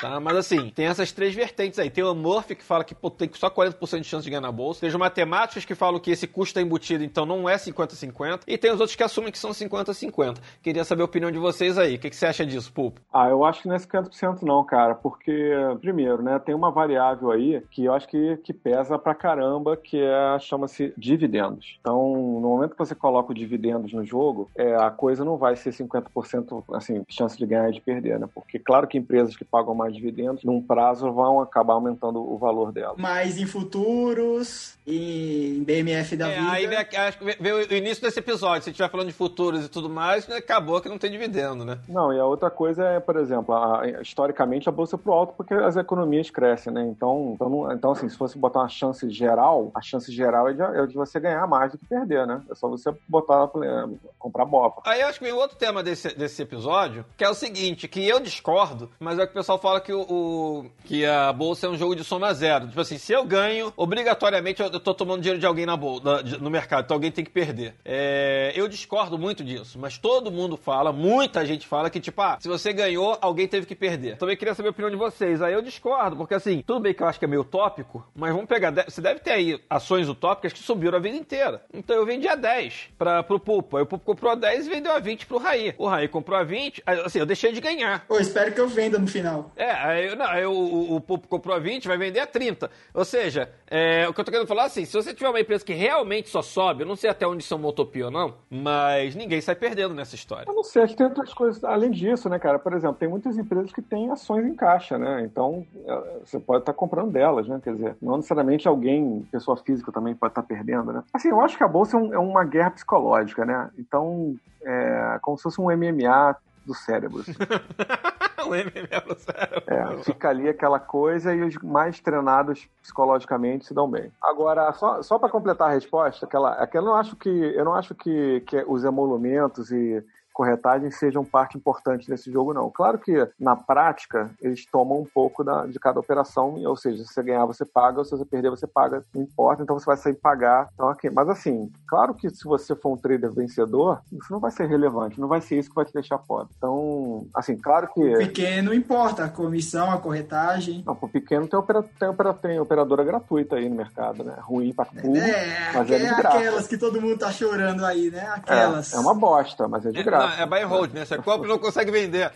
[0.00, 0.20] Tá?
[0.20, 1.90] Mas assim, tem essas três vertentes aí.
[1.90, 4.52] Tem o Murphy que fala que pô, tem só 40% de chance de ganhar na
[4.52, 4.80] bolsa.
[4.80, 8.42] Tem os matemáticos que falam que esse custo está embutido, então não é 50-50.
[8.46, 10.38] E tem os outros que assumem que são 50-50.
[10.62, 11.96] Queria saber a opinião de vocês aí.
[11.96, 13.00] O que, que você acha disso, Pulpo?
[13.12, 14.94] Ah, eu acho que não é 50% não, cara.
[14.94, 19.76] Porque, primeiro, né, tem uma variável aí que eu acho que, que pesa pra caramba,
[19.76, 21.78] que é, chama-se dividendos.
[21.80, 25.56] Então, no momento que você coloca o dividendos no jogo, é, a coisa não vai
[25.56, 28.28] ser 50% assim, chance de ganhar e de perder, né?
[28.32, 32.72] Porque claro que empresas que pagam mais dividendos, num prazo vão acabar aumentando o valor
[32.72, 32.94] dela.
[32.98, 36.50] Mas em futuros, em BMF da É, vida.
[36.52, 38.64] aí vem, acho que vem o início desse episódio.
[38.64, 41.78] Se estiver falando de futuros e tudo mais, né, acabou que não tem dividendo, né?
[41.88, 45.34] Não, e a outra coisa é, por exemplo, a- historicamente a bolsa é pro alto
[45.36, 46.82] porque as economias crescem, né?
[46.88, 50.52] Então, então, não- então, assim, se fosse botar uma chance geral, a chance geral é
[50.52, 52.42] de, é de você ganhar mais do que perder, né?
[52.50, 53.84] É só você botar, é,
[54.18, 54.80] comprar bofa.
[54.84, 58.06] Aí eu acho que vem outro tema desse, desse episódio, que é o seguinte, que
[58.06, 61.70] eu discordo, mas é que o pessoal fala que, o, o- que a bolsa é
[61.70, 62.66] um jogo de soma zero.
[62.68, 66.22] Tipo assim, se eu ganho, obrigatoriamente eu, eu tô tomando dinheiro de alguém na bolsa,
[66.40, 67.74] no mercado, então alguém tem que perder.
[67.84, 72.38] É, eu discordo muito disso, mas todo mundo fala, muita gente fala que, tipo, ah,
[72.40, 74.16] se você ganhou, alguém teve que perder.
[74.16, 75.42] Também queria saber a opinião de vocês.
[75.42, 78.32] Aí eu discordo, porque assim, tudo bem que eu acho que é meio utópico, mas
[78.32, 81.62] vamos pegar, você deve ter aí ações utópicas que subiram a vida inteira.
[81.72, 84.70] Então eu vendi a 10 pra, pro Pupo, aí o Pupo comprou a 10 e
[84.70, 85.74] vendeu a 20 pro Raí.
[85.78, 88.04] O Raí comprou a 20, aí, assim, eu deixei de ganhar.
[88.06, 89.50] Pô, espero que eu venda no final.
[89.56, 92.70] É, aí, não, aí o, o, o Pupo comprou a 20, vai vender a 30.
[92.94, 95.40] Ou seja, é, o que eu tô querendo falar é assim, se você tiver uma
[95.40, 98.10] empresa que realmente só sobe, eu não sei até onde isso é uma utopia ou
[98.10, 100.44] não, mas ninguém sai perdendo nessa história.
[100.48, 102.58] Eu não sei, acho que tem outras coisas além disso, né, cara?
[102.58, 105.22] Por exemplo, tem muitas empresas que têm ações em caixa, né?
[105.24, 107.60] Então, é, você pode estar comprando delas, né?
[107.62, 111.02] Quer dizer, não necessariamente alguém, pessoa física também pode estar perdendo, né?
[111.12, 113.70] Assim, eu acho que a bolsa é, um- é uma guerra psicológica, né?
[113.78, 117.20] Então, é como se fosse um MMA do cérebro.
[117.20, 117.32] assim.
[119.68, 124.10] É, fica ali aquela coisa e os mais treinados psicologicamente se dão bem.
[124.22, 127.74] Agora, só, só para completar a resposta, aquela, aquela eu não acho que eu não
[127.74, 130.02] acho que, que os emolumentos e
[130.38, 132.70] corretagem sejam parte importante desse jogo, não.
[132.70, 137.12] Claro que, na prática, eles tomam um pouco da- de cada operação, ou seja, se
[137.12, 139.96] você ganhar, você paga, ou se você perder, você paga, não importa, então você vai
[139.96, 140.68] sair pagar.
[140.74, 141.10] Então, aqui.
[141.10, 145.20] Mas, assim, claro que se você for um trader vencedor, isso não vai ser relevante,
[145.20, 146.52] não vai ser isso que vai te deixar pobre.
[146.56, 148.16] Então, assim, claro que...
[148.18, 150.84] Pequeno importa, a comissão, a corretagem.
[150.86, 154.36] Não, pro pequeno tem, opera, tem, opera, tem operadora gratuita aí no mercado, né?
[154.40, 156.38] Ruim pra burro, É, mas é de é graça.
[156.38, 158.18] aquelas que todo mundo tá chorando aí, né?
[158.20, 158.92] É, Aquelas.
[158.94, 160.27] é uma bosta, mas é de É, graça.
[160.38, 161.04] É buy and hold, né?
[161.04, 162.30] Você compra e não consegue vender.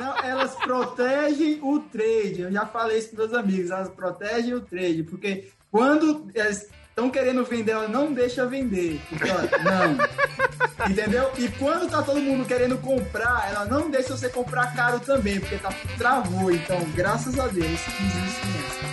[0.00, 2.42] Não, elas protegem o trade.
[2.42, 3.70] Eu já falei isso para meus amigos.
[3.70, 5.02] Elas protegem o trade.
[5.04, 9.00] Porque quando elas estão querendo vender, ela não deixa vender.
[9.08, 10.90] Porque, ó, não.
[10.90, 11.30] Entendeu?
[11.38, 15.40] E quando tá todo mundo querendo comprar, ela não deixa você comprar caro também.
[15.40, 16.50] Porque tá, travou.
[16.50, 18.91] Então, graças a Deus, fiz isso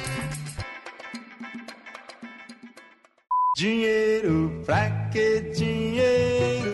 [3.59, 6.73] Dinheiro, pra que dinheiro?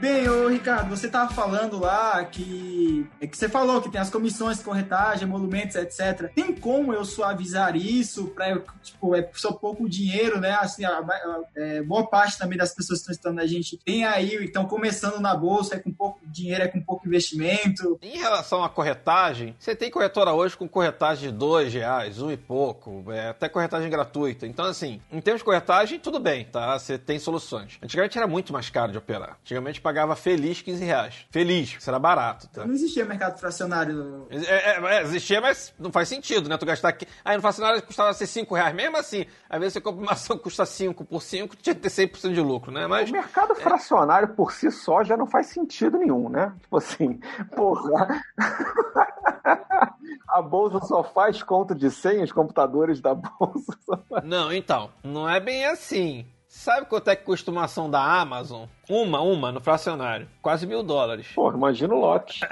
[0.00, 3.06] Bem, ô Ricardo, você tava falando lá que.
[3.18, 6.30] É que você falou que tem as comissões corretagem, emolumentos, etc.
[6.34, 10.50] Tem como eu suavizar isso para tipo, é só pouco dinheiro, né?
[10.60, 14.04] Assim, a, a- é, boa parte também das pessoas que estão estudando a gente tem
[14.04, 17.98] aí, estão começando na bolsa, é com pouco dinheiro, é com pouco investimento.
[18.02, 22.36] Em relação à corretagem, você tem corretora hoje com corretagem de dois reais, um e
[22.36, 24.46] pouco, é, até corretagem gratuita.
[24.46, 26.78] Então, assim, em termos de corretagem, tudo bem, tá?
[26.78, 27.78] Você tem soluções.
[27.82, 29.38] Antigamente era muito mais caro de operar.
[29.40, 31.26] Antigamente pagava feliz feliz 15 reais.
[31.30, 32.64] Feliz, será barato, tá?
[32.66, 34.26] Não existia mercado fracionário.
[34.30, 36.56] É, é, é, existia, mas não faz sentido, né?
[36.56, 37.06] Tu gastar aqui.
[37.24, 38.74] Aí no fracionário custava ser 5 reais.
[38.74, 41.80] Mesmo assim, às vezes você compra uma ação que custa 5 por 5, tinha que
[41.80, 42.86] ter 100% de lucro, né?
[42.86, 43.10] Mas.
[43.10, 46.52] O mercado fracionário por si só já não faz sentido nenhum, né?
[46.60, 47.20] Tipo assim,
[47.54, 48.22] porra.
[50.28, 53.78] A bolsa só faz conta de 100, os computadores da bolsa.
[53.84, 54.24] Só faz...
[54.24, 56.26] Não, então, não é bem assim.
[56.56, 58.64] Sabe quanto é que custa uma ação da Amazon?
[58.88, 60.26] Uma, uma, no fracionário.
[60.40, 61.28] Quase mil dólares.
[61.34, 62.40] Porra, imagina o lote.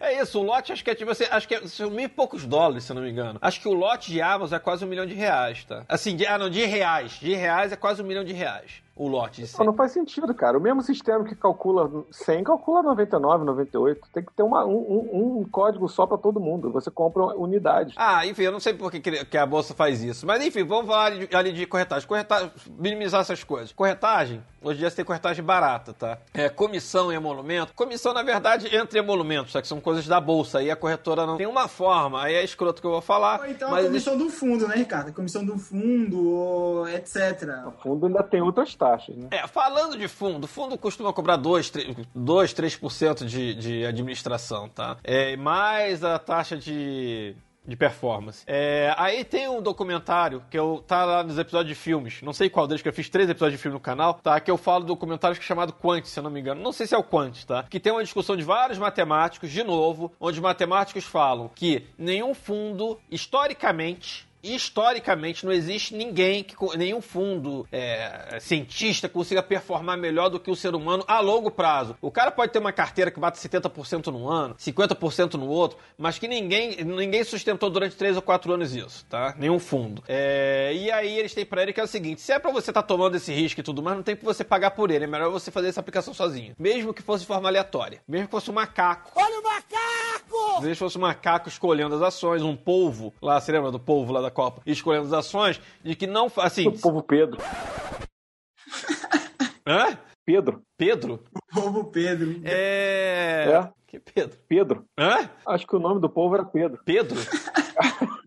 [0.00, 2.08] É isso, o lote acho que é tipo assim, acho que é são mil e
[2.08, 3.38] poucos dólares, se eu não me engano.
[3.40, 5.84] Acho que o lote de Amazon é quase um milhão de reais, tá?
[5.88, 7.12] Assim, de, ah não, de reais.
[7.12, 8.83] De reais é quase um milhão de reais.
[8.96, 10.56] O lote de Não, não faz sentido, cara.
[10.56, 14.00] O mesmo sistema que calcula 100, calcula 99, 98.
[14.12, 16.70] Tem que ter uma, um, um- código só pra todo mundo.
[16.70, 17.94] Você compra unidade.
[17.96, 20.24] Ah, enfim, eu não sei por que, a bolsa faz isso.
[20.26, 22.06] Mas enfim, vamos falar de- ali de corretagem.
[22.08, 23.72] Corretagem, minimizar essas coisas.
[23.72, 26.18] Corretagem, hoje em dia você tem corretagem barata, tá?
[26.32, 27.74] É, comissão e emolumento.
[27.74, 30.58] Comissão, na verdade, entre emolumentos, só que são coisas da bolsa.
[30.60, 32.22] Aí a corretora não tem uma forma.
[32.22, 33.40] Aí é escroto que eu vou falar.
[33.40, 35.08] Ou então a mas comissão do fundo, né, Ricardo?
[35.08, 37.48] A comissão do fundo, etc.
[37.66, 39.28] O fundo ainda tem outras taxas, né?
[39.30, 44.98] É, falando de fundo, fundo costuma cobrar 2, 3%, 2 3% de, de administração, tá?
[45.02, 47.34] É, mais a taxa de,
[47.66, 48.44] de performance.
[48.46, 52.50] É, aí tem um documentário que eu tá lá nos episódios de filmes, não sei
[52.50, 54.38] qual deles, que eu fiz três episódios de filme no canal, tá?
[54.38, 56.60] Que eu falo do documentário que é chamado Quant, se eu não me engano.
[56.60, 57.62] Não sei se é o Quant, tá?
[57.62, 62.34] Que tem uma discussão de vários matemáticos, de novo, onde os matemáticos falam que nenhum
[62.34, 70.38] fundo, historicamente, historicamente não existe ninguém que nenhum fundo é, cientista consiga performar melhor do
[70.40, 71.96] que o ser humano a longo prazo.
[72.00, 76.18] O cara pode ter uma carteira que bate 70% num ano, 50% no outro, mas
[76.18, 79.34] que ninguém ninguém sustentou durante 3 ou 4 anos isso, tá?
[79.38, 80.02] Nenhum fundo.
[80.08, 82.70] É, e aí eles têm pra ele que é o seguinte, se é pra você
[82.70, 85.08] estar tomando esse risco e tudo mais, não tem pra você pagar por ele, é
[85.08, 86.54] melhor você fazer essa aplicação sozinho.
[86.58, 88.00] Mesmo que fosse de forma aleatória.
[88.06, 89.12] Mesmo que fosse um macaco.
[89.14, 90.62] Olha o macaco!
[90.62, 94.20] Se fosse um macaco escolhendo as ações, um polvo, lá, você lembra do polvo lá
[94.20, 96.68] da Copa, escolhendo as ações, de que não, assim...
[96.68, 97.38] O povo Pedro.
[99.66, 99.98] Hã?
[100.26, 100.62] Pedro.
[100.76, 101.22] Pedro?
[101.52, 102.40] Povo Pedro.
[102.44, 103.46] É...
[103.50, 103.70] É?
[103.86, 104.38] Que Pedro?
[104.48, 104.84] Pedro.
[104.98, 105.30] Hã?
[105.46, 106.80] Acho que o nome do povo era Pedro.
[106.84, 107.18] Pedro?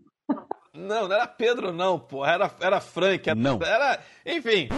[0.77, 2.23] Não, não era Pedro, não, pô.
[2.23, 3.27] Era, era Frank.
[3.27, 3.59] Era, Não.
[3.63, 3.99] Era.
[4.23, 4.69] Enfim.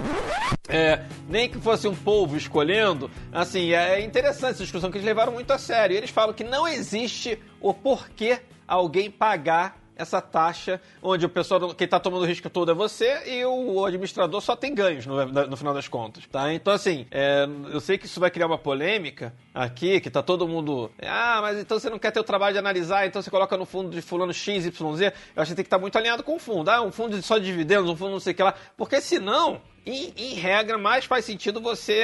[0.67, 5.33] É, nem que fosse um povo escolhendo, assim, é interessante essa discussão que eles levaram
[5.33, 5.97] muito a sério.
[5.97, 11.87] Eles falam que não existe o porquê alguém pagar essa taxa, onde o pessoal, quem
[11.87, 15.57] tá tomando o risco todo é você e o administrador só tem ganhos no, no
[15.57, 16.53] final das contas, tá?
[16.53, 20.47] Então, assim, é, eu sei que isso vai criar uma polêmica aqui, que tá todo
[20.47, 23.57] mundo, ah, mas então você não quer ter o trabalho de analisar, então você coloca
[23.57, 25.13] no fundo de fulano X, Y, Z.
[25.35, 26.69] Eu acho que tem que estar muito alinhado com o fundo.
[26.69, 28.53] Ah, um fundo só de dividendos, um fundo não sei o que lá.
[28.77, 32.03] Porque senão, em, em regra, mais faz sentido você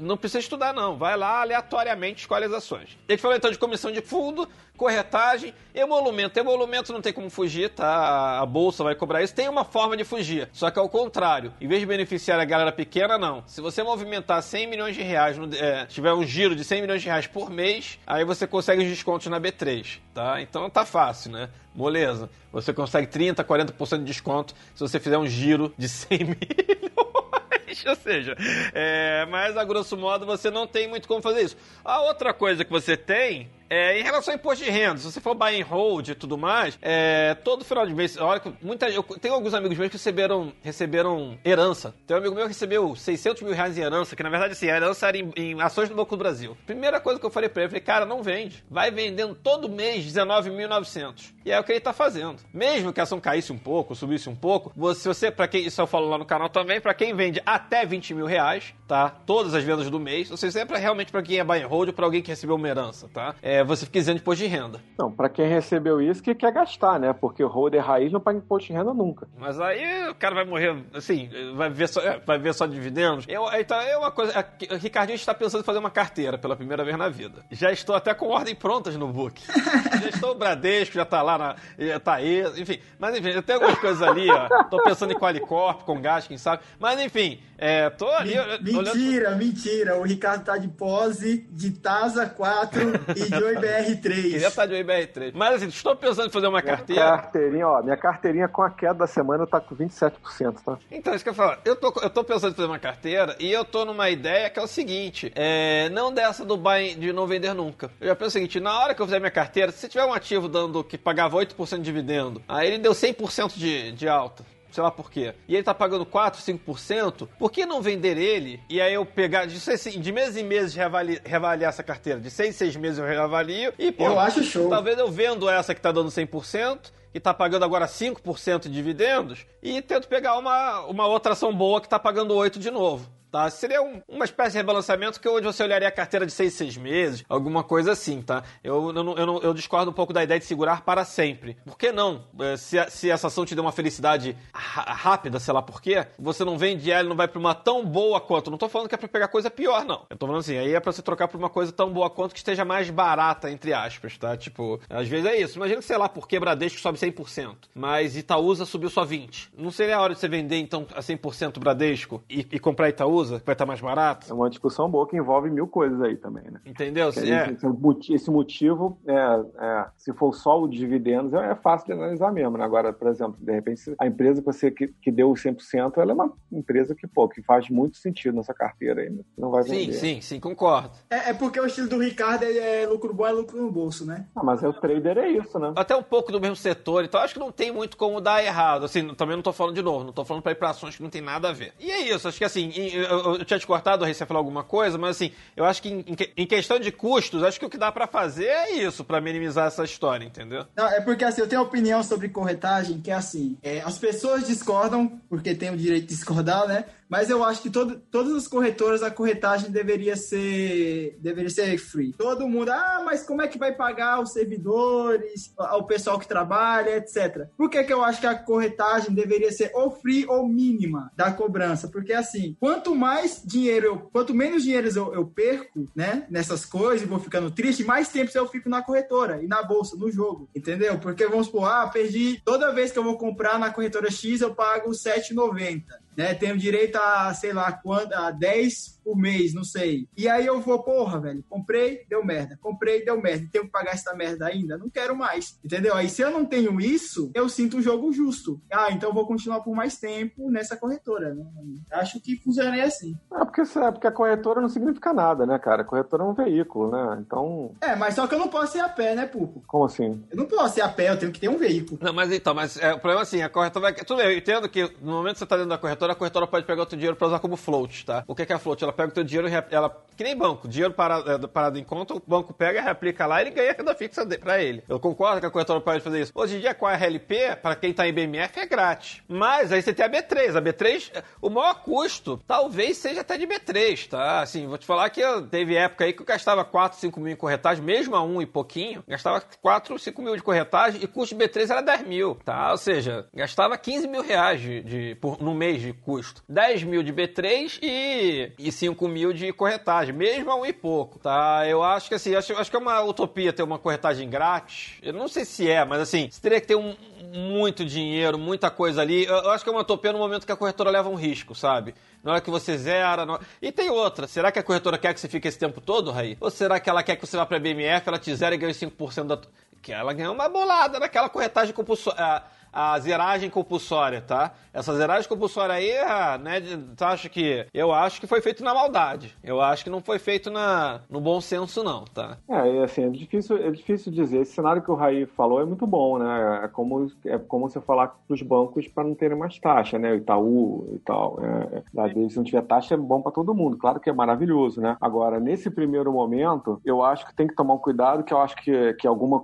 [0.00, 0.96] não precisa estudar, não.
[0.96, 2.98] Vai lá aleatoriamente, escolhe as ações.
[3.08, 6.38] Ele falou então de comissão de fundo, corretagem, emolumento.
[6.38, 8.40] Emolumento não tem como fugir, tá?
[8.40, 9.34] A bolsa vai cobrar isso.
[9.34, 11.52] Tem uma forma de fugir, só que ao contrário.
[11.60, 13.42] Em vez de beneficiar a galera pequena, não.
[13.46, 17.02] Se você movimentar 100 milhões de reais, no, é, tiver um giro de 100 milhões
[17.02, 20.40] de reais por mês, aí você consegue os descontos na B3, tá?
[20.40, 21.50] Então tá fácil, né?
[21.74, 22.30] Moleza.
[22.52, 27.84] Você consegue 30, 40% de desconto se você fizer um giro de 100 milhões.
[27.86, 28.36] Ou seja,
[28.74, 31.56] é, mas a grosso modo você não tem muito como fazer isso.
[31.84, 35.20] A outra coisa que você tem é, em relação ao imposto de renda, se você
[35.20, 38.88] for buy and hold e tudo mais, é, todo final de mês, olha que muita,
[38.88, 41.94] eu tenho alguns amigos meus que receberam, receberam herança.
[42.06, 44.70] Tem um amigo meu que recebeu 600 mil reais em herança, que na verdade assim,
[44.70, 46.56] a herança era em, em ações do Banco do Brasil.
[46.66, 48.64] Primeira coisa que eu falei pra ele, eu falei, cara, não vende.
[48.70, 51.34] Vai vendendo todo mês 19.900.
[51.48, 52.36] E é o que ele tá fazendo.
[52.52, 55.64] Mesmo que a ação caísse um pouco, subisse um pouco, você, se você, pra quem,
[55.66, 59.08] isso eu falo lá no canal também, pra quem vende até 20 mil reais, tá?
[59.24, 61.62] Todas as vendas do mês, ou seja, isso é pra, realmente pra quem é buy
[61.62, 63.34] and hold ou pra alguém que recebeu uma herança, tá?
[63.40, 64.78] É, você fica isento de imposto de renda.
[64.98, 67.14] Não, pra quem recebeu isso, que quer gastar, né?
[67.14, 69.26] Porque o holder raiz não paga imposto de renda nunca.
[69.38, 73.24] Mas aí o cara vai morrer, assim, vai ver só, vai ver só dividendos.
[73.26, 74.38] Eu, então é uma coisa.
[74.38, 77.42] é, o Ricardinho está pensando em fazer uma carteira pela primeira vez na vida.
[77.50, 79.40] Já estou até com ordem prontas no book.
[80.02, 81.56] já estou o Bradesco, já tá lá na.
[81.78, 82.78] Já tá aí, enfim.
[82.98, 84.64] Mas enfim, eu tenho algumas coisas ali, ó.
[84.64, 86.62] Tô pensando em Qualicorp, com gás, quem sabe.
[86.78, 88.34] Mas enfim, é, tô ali.
[88.34, 89.96] Men- olhando- Mentira, mentira.
[89.98, 92.80] O Ricardo tá de pose, de Tasa 4
[93.16, 94.00] e de Oi BR3.
[94.30, 95.32] Queria estar de IBR3.
[95.34, 97.02] Mas assim, estou pensando em fazer uma carteira.
[97.02, 100.78] Carteirinha, ó, minha carteirinha com a queda da semana tá com 27%, tá?
[100.90, 101.56] Então, isso que eu falo.
[101.64, 104.58] Eu tô, eu tô pensando em fazer uma carteira e eu tô numa ideia que
[104.58, 107.90] é o seguinte: é, não dessa do buy de não vender nunca.
[108.00, 110.12] Eu já penso o seguinte: na hora que eu fizer minha carteira, se tiver um
[110.12, 110.96] ativo dando que
[111.28, 114.44] pagava 8% de dividendo, aí ele deu 100% de, de alta.
[114.70, 118.60] sei lá por quê, e ele tá pagando 4, 5%, por que não vender ele
[118.68, 122.20] e aí eu pegar, de, assim, de meses em meses reavaliar, reavaliar essa carteira?
[122.20, 124.68] De seis, seis meses eu reavalio e, pô, Eu acho show.
[124.68, 129.46] talvez eu vendo essa que tá dando 100%, que tá pagando agora 5% de dividendos,
[129.62, 133.08] e tento pegar uma, uma outra ação boa que tá pagando 8% de novo.
[133.30, 133.48] Tá?
[133.50, 136.76] Seria um- uma espécie de rebalanceamento que hoje você olharia a carteira de seis, seis
[136.76, 138.42] meses, alguma coisa assim, tá?
[138.64, 141.56] Eu, eu, eu, eu discordo um pouco da ideia de segurar para sempre.
[141.64, 142.24] Por que não?
[142.40, 146.44] Eh, Se, se essa ação te deu uma felicidade rápida, sei lá por quê, você
[146.44, 148.50] não vende ela e não vai pra uma tão boa quanto.
[148.50, 150.06] Não tô falando que é pra pegar coisa pior, não.
[150.10, 152.32] Eu tô falando assim, aí é pra você trocar por uma coisa tão boa quanto
[152.32, 154.36] que esteja mais barata, entre aspas, tá?
[154.36, 155.56] Tipo, às vezes é isso.
[155.58, 159.48] Imagina que, sei lá, por que Bradesco sobe 100%, mas Itaúsa subiu só 20%.
[159.56, 163.17] Não seria a hora de você vender, então, a 100% Bradesco e, e comprar Itaúsa,
[163.26, 164.30] que vai estar mais barato?
[164.30, 166.60] É uma discussão boa que envolve mil coisas aí também, né?
[166.64, 167.10] Entendeu?
[167.16, 167.50] Aí, é.
[167.52, 169.14] esse, moti- esse motivo, é,
[169.58, 172.56] é, se for só o dividendos, é, é fácil de analisar mesmo.
[172.56, 172.64] Né?
[172.64, 176.12] Agora, por exemplo, de repente, a empresa que você que, que deu os 100%, ela
[176.12, 179.24] é uma empresa que, pô, que faz muito sentido nessa carteira ainda.
[179.36, 179.92] Não vai Sim, vender.
[179.94, 180.90] sim, sim, concordo.
[181.10, 184.06] É, é porque o estilo do Ricardo ele é lucro bom, é lucro no bolso,
[184.06, 184.26] né?
[184.36, 185.72] Ah, mas é o trader é isso, né?
[185.76, 188.84] Até um pouco do mesmo setor, então acho que não tem muito como dar errado.
[188.84, 191.02] Assim, também não tô falando de novo, não tô falando pra ir pra ações que
[191.02, 191.72] não tem nada a ver.
[191.80, 192.70] E é isso, acho que assim,
[193.08, 196.14] eu, tinha te cortado, você falar alguma coisa, mas assim, eu acho que em, em
[196.14, 199.20] que- em questão de custos, acho que o que dá pra fazer é isso, pra
[199.20, 200.64] minimizar essa história, entendeu?
[200.76, 204.46] Não, é porque assim, eu tenho opinião sobre corretagem que é assim, é, as pessoas
[204.46, 206.84] discordam, porque tem o direito de discordar, né?
[207.08, 212.12] Mas eu acho que todo, todas as corretoras, a corretagem deveria ser deveria ser free.
[212.12, 216.96] Todo mundo, ah, mas como é que vai pagar os servidores, o pessoal que trabalha,
[216.96, 217.48] etc.
[217.56, 221.32] Por que, que eu acho que a corretagem deveria ser ou free ou mínima da
[221.32, 221.88] cobrança?
[221.88, 227.02] Porque assim, quanto mais dinheiro eu, quanto menos dinheiro eu, eu perco, né, nessas coisas
[227.02, 230.48] e vou ficando triste, mais tempo eu fico na corretora e na bolsa, no jogo,
[230.54, 230.98] entendeu?
[230.98, 234.54] Porque vamos supor, ah, perdi toda vez que eu vou comprar na corretora X eu
[234.54, 235.82] pago 7,90
[236.18, 236.34] né?
[236.34, 240.08] Tenho direito a, sei lá, quanto, a 10 por mês, não sei.
[240.16, 242.58] E aí eu vou, porra, velho, comprei, deu merda.
[242.60, 243.48] Comprei, deu merda.
[243.52, 244.76] Tenho que pagar essa merda ainda?
[244.76, 245.58] Não quero mais.
[245.64, 245.94] Entendeu?
[245.94, 248.60] Aí se eu não tenho isso, eu sinto o jogo justo.
[248.70, 251.44] Ah, então eu vou continuar por mais tempo nessa corretora, né?
[251.92, 253.16] Acho que funcionaria assim.
[253.32, 255.82] É porque, é porque a corretora não significa nada, né, cara?
[255.82, 257.18] A corretora é um veículo, né?
[257.24, 259.62] Então, É, mas só que eu não posso ir a pé, né, Pupo?
[259.66, 260.22] como assim?
[260.30, 261.98] Eu não posso ir a pé, eu tenho que ter um veículo.
[262.02, 263.94] Não, mas então, mas é, o problema é assim, a corretora vai.
[263.94, 266.46] Tudo bem, eu entendo que no momento que você tá dentro da corretora, a corretora
[266.46, 268.24] pode pegar o teu dinheiro pra usar como float, tá?
[268.26, 268.82] O que que é float?
[268.82, 270.04] Ela pega o teu dinheiro ela.
[270.16, 273.44] Que nem banco, dinheiro parado, é, parado em conta, o banco pega, reaplica lá e
[273.44, 274.82] ele ganha a renda fixa pra ele.
[274.88, 276.32] Eu concordo que a corretora pode fazer isso.
[276.34, 279.22] Hoje em dia, com a RLP, pra quem tá em BMF, é grátis.
[279.28, 280.56] Mas aí você tem a B3.
[280.56, 284.40] A B3, o maior custo talvez seja até de B3, tá?
[284.40, 287.36] Assim, vou te falar que teve época aí que eu gastava 4, 5 mil em
[287.36, 291.44] corretagem, mesmo a 1 e pouquinho, gastava 4, 5 mil de corretagem e custo de
[291.44, 292.70] B3 era 10 mil, tá?
[292.72, 296.42] Ou seja, gastava 15 mil reais de, de- por, no mês de custo.
[296.48, 301.18] 10 mil de B3 e, e 5 mil de corretagem, mesmo a 1 e pouco,
[301.18, 301.66] tá?
[301.66, 304.94] Eu acho que assim, acho, acho que é uma utopia ter uma corretagem grátis.
[305.02, 306.94] Eu não sei se é, mas assim, você teria que ter um,
[307.32, 309.24] muito dinheiro, muita coisa ali.
[309.24, 311.54] Eu, eu acho que é uma utopia no momento que a corretora leva um risco,
[311.54, 311.94] sabe?
[312.22, 313.26] Na hora que você zera.
[313.60, 314.26] E tem outra.
[314.26, 316.36] Será que a corretora quer que você fique esse tempo todo, Raí?
[316.40, 318.72] Ou será que ela quer que você vá pra BMF, ela te zera e ganhe
[318.72, 319.38] 5% da.
[319.80, 322.42] Que ela ganha uma bolada naquela corretagem compulsória.
[322.72, 324.52] A, zeragem compulsória, tá?
[324.72, 326.60] Essa zeragem compulsória aí, ah, né?
[326.96, 327.66] Tu acha que.
[327.72, 329.34] Eu acho que foi feito na maldade.
[329.42, 332.38] Eu acho que não foi feito na, no bom senso, não, tá?
[332.48, 334.40] É, e assim, é difícil, é difícil dizer.
[334.40, 336.60] Esse cenário que o Raí falou é muito bom, né?
[336.64, 340.12] É como, é como você falar para os bancos para não terem mais taxa, né?
[340.12, 341.38] O Itaú e tal.
[341.42, 343.76] É, é, se não tiver taxa, é bom para todo mundo.
[343.76, 344.96] Claro que é maravilhoso, né?
[345.00, 348.56] Agora, nesse primeiro momento, eu acho que tem que tomar um cuidado, que eu acho
[348.56, 349.42] que, que alguma,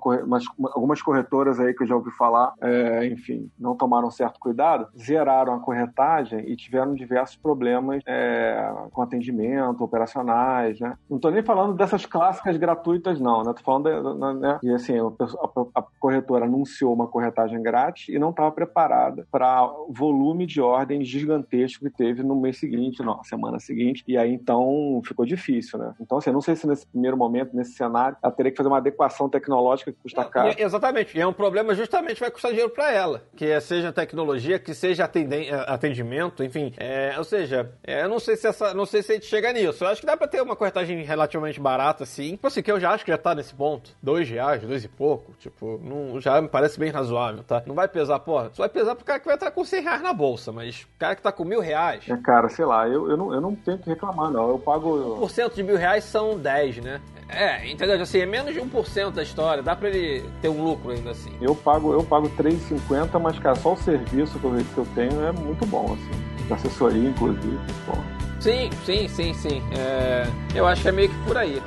[0.75, 5.55] algumas corretoras aí que eu já ouvi falar, é, enfim, não tomaram certo cuidado, zeraram
[5.55, 10.97] a corretagem e tiveram diversos problemas é, com atendimento, operacionais, né?
[11.09, 13.53] Não tô nem falando dessas clássicas gratuitas, não, né?
[13.55, 14.59] Tô falando, da- né?
[14.63, 19.93] E assim, a, a- corretora anunciou uma corretagem grátis e não estava preparada para o
[19.93, 25.01] volume de ordens gigantesco que teve no mês seguinte, na semana seguinte, e aí então
[25.05, 25.95] ficou difícil, né?
[26.01, 28.69] Então, assim, eu não sei se nesse primeiro momento, nesse cenário, ela teria que fazer
[28.69, 30.55] uma adequação tecnológica que custa caro.
[30.59, 31.17] Exatamente.
[31.17, 33.04] E é um problema justamente vai custar dinheiro para ela.
[33.37, 36.73] Que é- seja tecnologia, que seja eh, atendimento, enfim.
[36.77, 39.53] É, ou seja, é, eu não sei se essa, não sei se a gente chega
[39.53, 39.85] nisso.
[39.85, 42.33] Eu acho que dá para ter uma corretagem relativamente barata, assim.
[42.33, 43.91] Tipo assim, que eu já acho que já tá nesse ponto.
[44.03, 45.33] Dois reais, dois e pouco.
[45.39, 47.63] Tipo, não, já me parece bem razoável, tá?
[47.67, 48.51] Não vai pesar, porra.
[48.53, 50.53] Só vai pesar pro cara que vai entrar com 100 reais na bolsa.
[50.53, 52.05] Mas o cara que tá com mil reais...
[52.09, 54.49] É, cara, sei lá, eu, eu, não, eu não tenho que reclamar, não.
[54.51, 55.17] Eu pago.
[55.19, 57.01] Por cento de mil reais são 10, né?
[57.29, 58.01] É, entendeu?
[58.01, 59.63] Assim, é menos de 1% da história.
[59.63, 61.33] Dá pra ele ter um lucro ainda assim.
[61.41, 65.25] Eu pago, eu pago 3,50, mas, cara, só o serviço que eu, que eu tenho
[65.25, 66.47] é muito bom, assim.
[66.47, 67.59] De assessoria, inclusive.
[67.87, 68.03] Bom.
[68.41, 69.63] Sim, sim, sim, sim.
[69.77, 71.63] É, eu acho que é meio que por aí.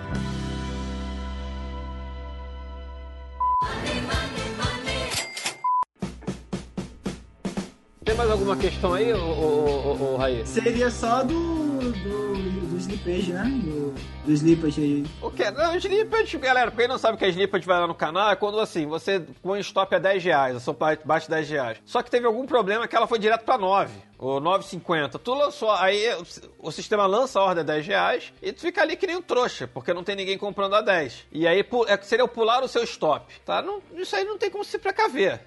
[8.06, 10.46] Tem mais alguma questão aí, ô, ô, ô, ô Raí?
[10.46, 11.36] Seria só do,
[11.92, 13.44] do, do slippage, né?
[13.64, 13.94] Do,
[14.26, 15.06] do slippage aí.
[15.22, 15.50] O que?
[15.52, 18.36] Não, slippage, galera, quem não sabe o que é slippage, vai lá no canal, é
[18.36, 20.76] quando assim, você põe stop a 10 reais, a sua
[21.06, 21.78] bate 10 reais.
[21.86, 25.20] Só que teve algum problema que ela foi direto pra 9 ou 9,50.
[25.20, 26.06] Tu lançou, aí
[26.58, 29.22] o sistema lança a ordem a 10 reais e tu fica ali que nem um
[29.22, 31.28] trouxa, porque não tem ninguém comprando a 10.
[31.32, 33.62] E aí é, seria pular o seu stop, tá?
[33.62, 35.42] Não, isso aí não tem como se precaver.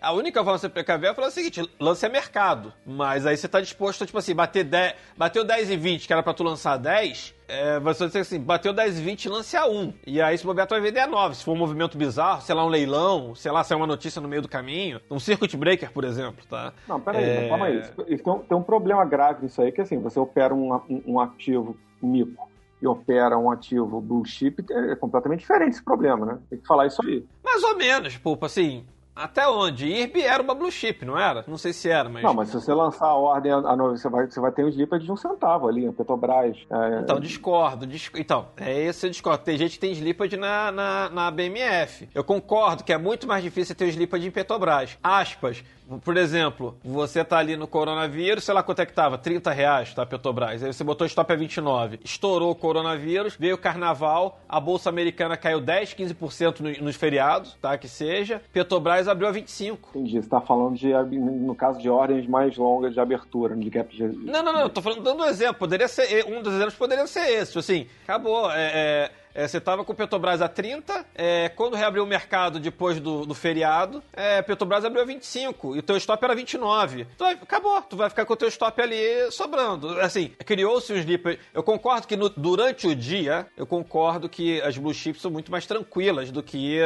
[0.00, 2.72] A única forma de se precaver é falar o seguinte, lance a mercado.
[2.84, 6.12] Mas aí você tá disposto a, tipo assim, bater 10, bateu 10 e 20, que
[6.12, 9.56] era pra tu lançar 10, é, você vai dizer assim, bateu 10 e 20, lance
[9.56, 9.94] a 1.
[10.06, 11.34] E aí, se bobear, tu vai vender a 9.
[11.34, 14.20] Se for um movimento bizarro, sei lá, um leilão, sei lá, se é uma notícia
[14.20, 16.74] no meio do caminho, um circuit breaker, por exemplo, tá?
[16.86, 17.48] Não, peraí, é...
[17.48, 17.78] calma aí.
[18.08, 21.02] Isso tem, um, tem um problema grave nisso aí, que assim, você opera um, um,
[21.06, 22.48] um ativo mico
[22.80, 26.38] e opera um ativo blue chip, é completamente diferente esse problema, né?
[26.48, 27.24] Tem que falar isso aí.
[27.42, 28.84] Mais ou menos, Pulpa, assim,
[29.18, 29.86] até onde?
[29.86, 31.44] IRB era uma blue chip, não era?
[31.46, 32.22] Não sei se era, mas.
[32.22, 34.68] Não, mas se você lançar a ordem, a, a, você, vai, você vai ter um
[34.68, 36.56] slipper de um centavo ali, a Petrobras.
[36.70, 37.00] É...
[37.00, 38.20] Então, discordo, discordo.
[38.20, 39.44] Então, é esse eu discordo.
[39.44, 42.08] Tem gente que tem slipper na, na, na BMF.
[42.14, 44.98] Eu concordo que é muito mais difícil ter o slipper em Petrobras.
[45.02, 45.62] Aspas.
[46.04, 49.94] Por exemplo, você tá ali no coronavírus, sei lá quanto é que tava, 30 reais,
[49.94, 50.62] tá, Petrobras.
[50.62, 52.00] Aí você botou stop a 29.
[52.04, 57.56] Estourou o coronavírus, veio o carnaval, a Bolsa Americana caiu 10, 15% no, nos feriados,
[57.60, 58.42] tá, que seja.
[58.52, 59.90] Petrobras abriu a 25.
[59.90, 63.94] Entendi, você tá falando de, no caso de ordens mais longas de abertura, de gap
[63.96, 64.02] de...
[64.02, 65.54] Não, não, não, tô falando, dando um exemplo.
[65.54, 69.58] Poderia ser, um dos exemplos poderia ser esse, tipo assim, acabou, é, é é, você
[69.58, 74.02] estava com o Petrobras a 30, é, quando reabriu o mercado depois do, do feriado,
[74.12, 77.04] é, Petrobras abriu a 25 e o teu stop era 29.
[77.16, 80.00] Tu vai, acabou, tu vai ficar com o teu stop ali sobrando.
[80.00, 81.38] Assim, criou-se um sleeper.
[81.54, 85.52] Eu concordo que no, durante o dia, eu concordo que as blue chips são muito
[85.52, 86.80] mais tranquilas do que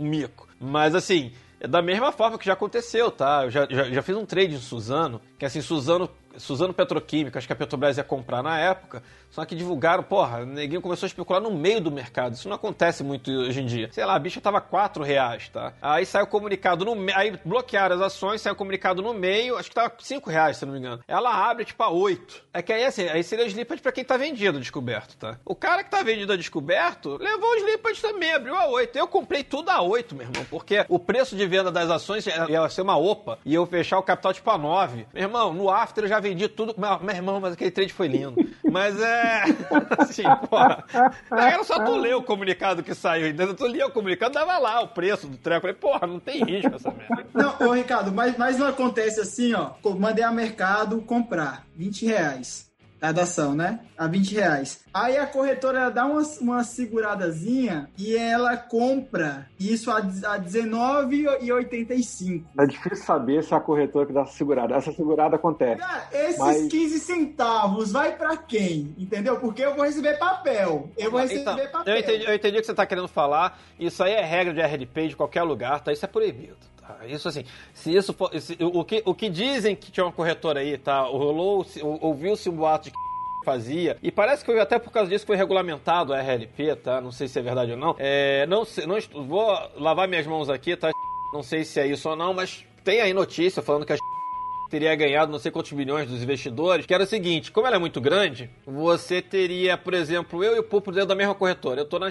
[0.00, 0.48] um mico.
[0.58, 3.44] Mas assim, é da mesma forma que já aconteceu, tá?
[3.44, 7.46] Eu já, já, já fiz um trade em Suzano, que assim, Suzano Suzano Petroquímica, acho
[7.46, 11.40] que a Petrobras ia comprar na época, só que divulgaram, porra, ninguém começou a especular
[11.40, 12.34] no meio do mercado.
[12.34, 13.88] Isso não acontece muito hoje em dia.
[13.92, 15.72] Sei lá, a bicha tava 4 reais, tá?
[15.80, 19.74] Aí saiu comunicado no meio, aí bloquearam as ações, saiu comunicado no meio, acho que
[19.74, 21.02] tava 5 reais, se não me engano.
[21.08, 22.42] Ela abre, tipo, a 8.
[22.52, 25.38] É que aí, assim, aí seria o slippage pra quem tá vendido descoberto, tá?
[25.44, 28.98] O cara que tá vendido a descoberto levou o slippage também, abriu a 8.
[28.98, 32.68] Eu comprei tudo a 8, meu irmão, porque o preço de venda das ações ia
[32.68, 35.06] ser uma OPA e eu fechar o capital, tipo, a 9.
[35.12, 36.74] Meu irmão, no after eu já vendi tudo.
[36.78, 38.34] Meu, irmão, mas aquele trade foi lindo.
[38.70, 39.42] Mas é.
[39.98, 40.84] Assim, porra.
[41.30, 43.54] Era só tu ler o comunicado que saiu, entendeu?
[43.54, 45.66] Tu lia o comunicado, dava lá o preço do treco.
[45.66, 47.26] Eu falei, porra, não tem risco essa merda.
[47.34, 49.72] Não, ô Ricardo, mas, mas não acontece assim, ó.
[49.98, 52.71] Mandei a mercado comprar 20 reais
[53.02, 53.80] a dação, né?
[53.98, 54.84] A 20 reais.
[54.94, 62.44] Aí a corretora dá uma, uma seguradazinha e ela compra isso a, a R$19,85.
[62.58, 64.76] É difícil saber se é a corretora que dá essa segurada.
[64.76, 65.80] Essa segurada acontece.
[65.80, 66.68] Cara, esses mas...
[66.68, 68.94] 15 centavos vai para quem?
[68.96, 69.40] Entendeu?
[69.40, 70.88] Porque eu vou receber papel.
[70.96, 71.94] Eu vou receber então, papel.
[71.94, 73.58] Eu entendi, eu entendi o que você tá querendo falar.
[73.80, 75.92] Isso aí é regra de RDP de qualquer lugar, tá?
[75.92, 76.56] Isso é proibido.
[77.06, 78.30] Isso assim, se isso for.
[78.40, 81.02] Se, o, que, o que dizem que tinha uma corretora aí, tá?
[81.02, 81.64] Rolou,
[82.00, 82.98] ouviu-se um boato de que
[83.44, 83.96] fazia.
[84.02, 87.00] E parece que até por causa disso foi regulamentado a RLP, tá?
[87.00, 87.96] Não sei se é verdade ou não.
[87.98, 90.90] É, não, não vou lavar minhas mãos aqui, tá?
[91.32, 93.96] Não sei se é isso ou não, mas tem aí notícia falando que a
[94.70, 97.78] teria ganhado não sei quantos milhões dos investidores, que era o seguinte, como ela é
[97.78, 101.80] muito grande, você teria, por exemplo, eu e o Pupo dentro da mesma corretora.
[101.80, 102.10] Eu tô na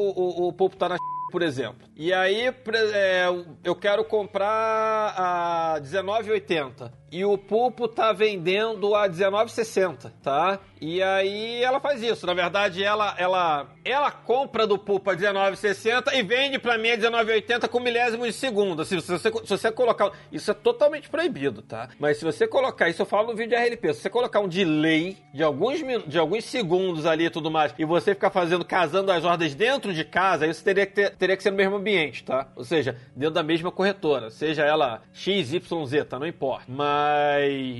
[0.00, 0.98] o, o, o Pupo tá na
[1.30, 1.88] por exemplo.
[1.96, 2.48] E aí,
[2.92, 3.26] é,
[3.64, 10.60] eu quero comprar a 19,80 e o pulpo tá vendendo a 19,60, tá?
[10.80, 12.24] E aí ela faz isso.
[12.26, 16.96] Na verdade, ela ela ela compra do pulpo a 19,60 e vende para mim a
[16.96, 18.84] 19,80 com milésimos de segundo.
[18.84, 20.12] Se você, se você colocar.
[20.30, 21.88] Isso é totalmente proibido, tá?
[21.98, 24.48] Mas se você colocar, isso eu falo no vídeo de RLP, se você colocar um
[24.48, 29.10] delay de alguns, de alguns segundos ali e tudo mais, e você ficar fazendo, casando
[29.10, 32.24] as ordens dentro de casa, você teria que, ter, teria que ser no mesmo ambiente,
[32.24, 32.48] tá?
[32.54, 34.30] Ou seja, dentro da mesma corretora.
[34.30, 36.18] Seja ela X, Y, Z, tá?
[36.18, 36.64] Não importa.
[36.68, 36.99] Mas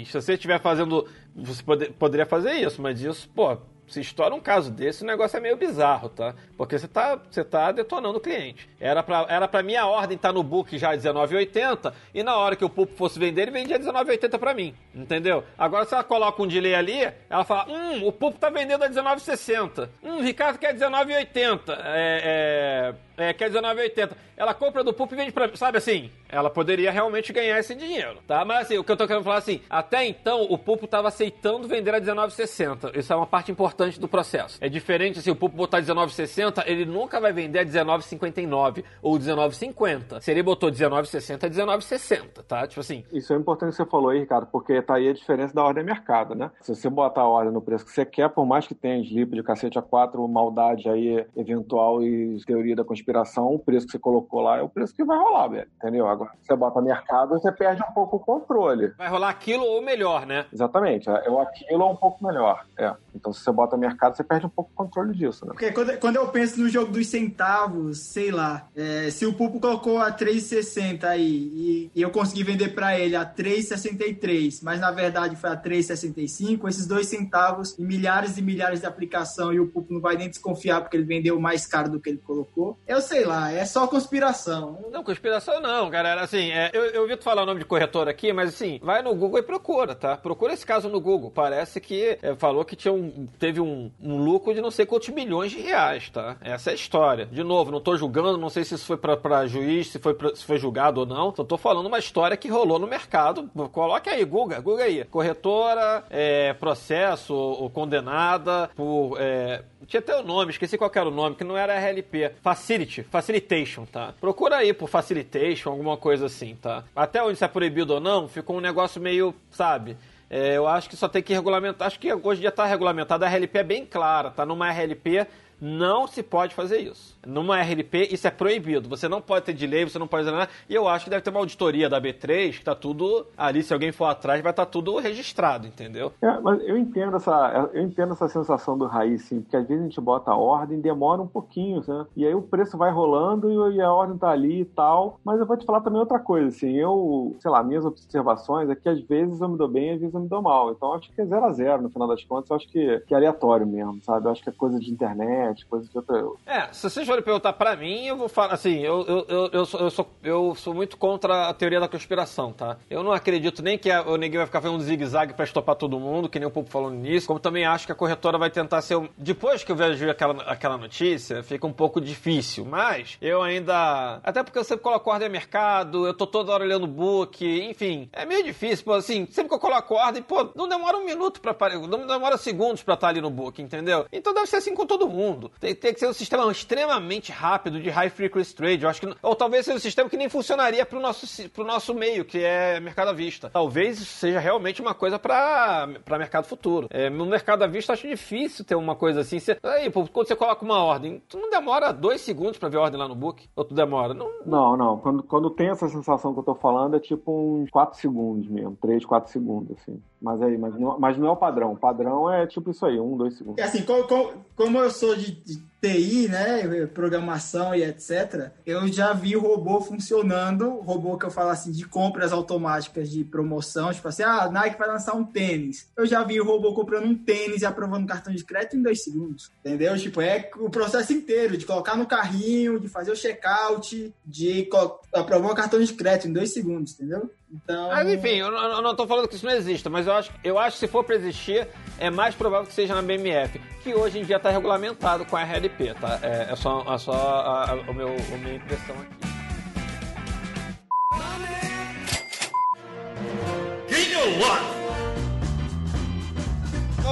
[0.06, 1.06] se você estiver fazendo.
[1.34, 3.56] Você pode, poderia fazer isso, mas isso, pô,
[3.90, 6.34] se estoura um caso desse, o negócio é meio bizarro, tá?
[6.56, 8.68] Porque você tá, você tá detonando o cliente.
[8.78, 12.54] Era pra, era pra minha ordem estar tá no book já 19,80 e na hora
[12.54, 15.42] que o pulpo fosse vender, ele vendia 19,80 pra mim, entendeu?
[15.58, 18.88] Agora se ela coloca um delay ali, ela fala, hum, o pulpo tá vendendo a
[18.88, 19.88] 19,60.
[20.02, 21.60] Hum, Ricardo quer 19,80.
[21.68, 24.10] É, é é, quer 19,80.
[24.36, 25.54] Ela compra do Pulp e vende pra.
[25.54, 26.10] Sabe assim?
[26.28, 28.44] Ela poderia realmente ganhar esse dinheiro, tá?
[28.44, 31.68] Mas assim, o que eu tô querendo falar assim, até então o Pulpo tava aceitando
[31.68, 32.96] vender a 19,60.
[32.96, 34.58] Isso é uma parte importante do processo.
[34.60, 40.20] É diferente assim, o Pulpo botar 19,60, ele nunca vai vender a 19,59 ou 19,50.
[40.20, 42.66] Se ele botou 19,60, é 19,60, tá?
[42.66, 43.04] Tipo assim.
[43.12, 45.84] Isso é importante que você falou aí, Ricardo, porque tá aí a diferença da ordem
[45.84, 46.50] mercado, né?
[46.62, 49.34] Se você botar a ordem no preço que você quer, por mais que tenha slip
[49.34, 53.98] de cacete a 4, maldade aí eventual e teoria da conspiração o preço que você
[53.98, 55.68] colocou lá é o preço que vai rolar, velho.
[55.76, 56.08] Entendeu?
[56.08, 58.88] Agora, você bota mercado, você perde um pouco o controle.
[58.96, 60.46] Vai rolar aquilo ou melhor, né?
[60.52, 61.08] Exatamente.
[61.08, 62.64] É o aquilo ou um pouco melhor.
[62.78, 62.94] É.
[63.14, 65.52] Então, se você bota mercado, você perde um pouco o controle disso, né?
[65.52, 69.60] Porque quando, quando eu penso no jogo dos centavos, sei lá, é, se o Pulpo
[69.60, 74.90] colocou a 3,60 aí e, e, eu consegui vender para ele a 3,63, mas na
[74.90, 79.66] verdade foi a 3,65, esses dois centavos e milhares e milhares de aplicação e o
[79.66, 82.78] Pulpo não vai nem desconfiar porque ele vendeu mais caro do que ele colocou.
[82.86, 84.78] Eu sei lá, é só conspiração.
[84.90, 86.22] Não, conspiração não, galera.
[86.22, 89.02] Assim, é, eu, eu ouvi tu falar o nome de corretor aqui, mas assim, vai
[89.02, 90.16] no Google e procura, tá?
[90.16, 91.30] Procura esse caso no Google.
[91.30, 92.99] Parece que é, falou que tinha um,
[93.38, 96.36] teve um, um, lucro de não sei quantos milhões de reais, tá?
[96.40, 97.26] Essa é a história.
[97.26, 100.34] De novo, não tô julgando, não sei se isso foi pra juiz, se foi, pra,
[100.34, 101.34] se foi julgado ou não.
[101.34, 103.48] Só tô falando uma história que rolou no mercado.
[103.72, 105.04] Coloque aí, Google, Google aí.
[105.04, 109.16] Corretora, é, processo ou condenada por.
[109.18, 112.32] É, tinha até o nome, esqueci qual era o nome, que não era RLP.
[112.42, 114.14] Facility, Facilitation, tá?
[114.20, 116.84] Procura aí por Facilitation, alguma coisa assim, tá?
[116.94, 119.96] Até onde se é proibido ou não, ficou um negócio meio, sabe?
[120.30, 121.88] É, eu acho que só tem que regulamentar.
[121.88, 123.24] Acho que hoje dia está regulamentado.
[123.24, 124.46] A RLP é bem clara, tá?
[124.46, 125.26] Numa RLP
[125.60, 127.18] não se pode fazer isso.
[127.26, 128.88] Numa RLP, isso é proibido.
[128.88, 130.50] Você não pode ter delay, você não pode fazer nada.
[130.68, 133.62] E eu acho que deve ter uma auditoria da B3 que tá tudo ali.
[133.62, 136.12] Se alguém for atrás, vai estar tá tudo registrado, entendeu?
[136.22, 139.82] É, mas eu entendo essa, eu entendo essa sensação do raiz, sim, porque às vezes
[139.82, 142.06] a gente bota a ordem, demora um pouquinho, né?
[142.16, 145.18] E aí o preço vai rolando e a ordem tá ali e tal.
[145.24, 146.74] Mas eu vou te falar também outra coisa, assim.
[146.76, 150.14] Eu, sei lá, minhas observações é que às vezes eu me dou bem, às vezes
[150.14, 150.70] eu me dou mal.
[150.70, 152.50] Então acho que é zero a zero no final das contas.
[152.50, 154.26] Eu acho que, que é aleatório mesmo, sabe?
[154.26, 156.24] Eu acho que é coisa de internet coisas de outra.
[156.46, 159.66] É, se vocês forem perguntar pra mim, eu vou falar assim, eu, eu, eu, eu,
[159.66, 162.76] sou, eu, sou, eu sou muito contra a teoria da conspiração, tá?
[162.88, 165.74] Eu não acredito nem que a, o ninguém vai ficar fazendo um zigue-zague pra estopar
[165.74, 168.48] todo mundo, que nem o povo falou nisso, como também acho que a corretora vai
[168.48, 168.94] tentar ser.
[168.94, 169.08] Um...
[169.18, 174.20] Depois que eu vejo aquela, aquela notícia, fica um pouco difícil, mas eu ainda.
[174.22, 177.44] Até porque eu sempre coloco ordem a mercado, eu tô toda hora olhando o book,
[177.44, 181.04] enfim, é meio difícil, pô, assim, sempre que eu coloco ordem, pô, não demora um
[181.04, 184.06] minuto pra não demora segundos pra estar ali no book, entendeu?
[184.12, 185.50] Então deve ser assim com todo mundo.
[185.58, 186.99] Tem, tem, que ser um sistema extremamente
[187.32, 188.82] rápido de high frequency trade.
[188.82, 191.26] Eu acho que, ou talvez seja um sistema que nem funcionaria para o nosso,
[191.58, 193.50] nosso meio, que é mercado à vista.
[193.50, 195.88] Talvez seja realmente uma coisa para
[196.18, 196.88] mercado futuro.
[196.90, 199.38] É, no mercado à vista, acho difícil ter uma coisa assim.
[199.38, 202.82] Você, aí, quando você coloca uma ordem, tu não demora dois segundos para ver a
[202.82, 203.48] ordem lá no book?
[203.56, 204.14] Ou tu demora?
[204.14, 204.76] Não, não.
[204.76, 204.98] não.
[204.98, 208.76] Quando, quando tem essa sensação que eu tô falando, é tipo uns 4 segundos mesmo.
[208.80, 210.00] 3, 4 segundos, assim.
[210.20, 211.72] Mas aí, mas não, mas não é o padrão.
[211.72, 213.58] O padrão é tipo isso aí, um, dois segundos.
[213.58, 218.86] É assim, como, como, como eu sou de, de, TI, né, programação e etc., eu
[218.88, 224.06] já vi robô funcionando, robô que eu falo assim, de compras automáticas de promoção, tipo
[224.06, 225.88] assim, ah, Nike vai lançar um tênis.
[225.96, 229.02] Eu já vi o robô comprando um tênis e aprovando cartão de crédito em dois
[229.02, 229.96] segundos, entendeu?
[229.96, 234.68] Tipo, é o processo inteiro, de colocar no carrinho, de fazer o checkout, de
[235.14, 237.30] aprovar o cartão de crédito em dois segundos, entendeu?
[237.52, 237.88] Então...
[237.88, 240.30] Mas enfim, eu não, eu não tô falando que isso não exista, mas eu acho,
[240.44, 241.66] eu acho que se for para existir,
[241.98, 245.42] é mais provável que seja na BMF, que hoje em dia está regulamentado com a
[245.42, 246.20] RLP, tá?
[246.22, 249.30] É, é só, é só a, a, o meu, a minha impressão aqui.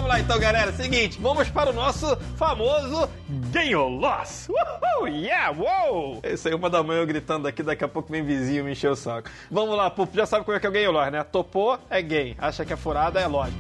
[0.09, 0.73] Vamos lá então, galera.
[0.73, 3.11] Seguinte, vamos para o nosso famoso
[3.53, 4.49] Gain or Loss.
[4.49, 6.21] Uhul, yeah, wow!
[6.23, 8.91] Esse aí, uma da manhã eu gritando aqui, daqui a pouco vem vizinho me encher
[8.91, 9.29] o saco.
[9.51, 11.23] Vamos lá, Pupo, já sabe como é que é o Gain or Loss, né?
[11.25, 12.35] Topou, é gain.
[12.39, 13.59] Acha que é furada, é lógico.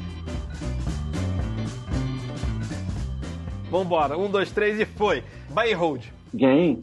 [3.70, 5.22] Vambora, um, dois, três e foi.
[5.50, 6.04] Buy and hold.
[6.32, 6.80] Gain.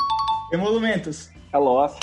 [0.53, 1.31] Emolumentos.
[1.51, 1.97] É loss.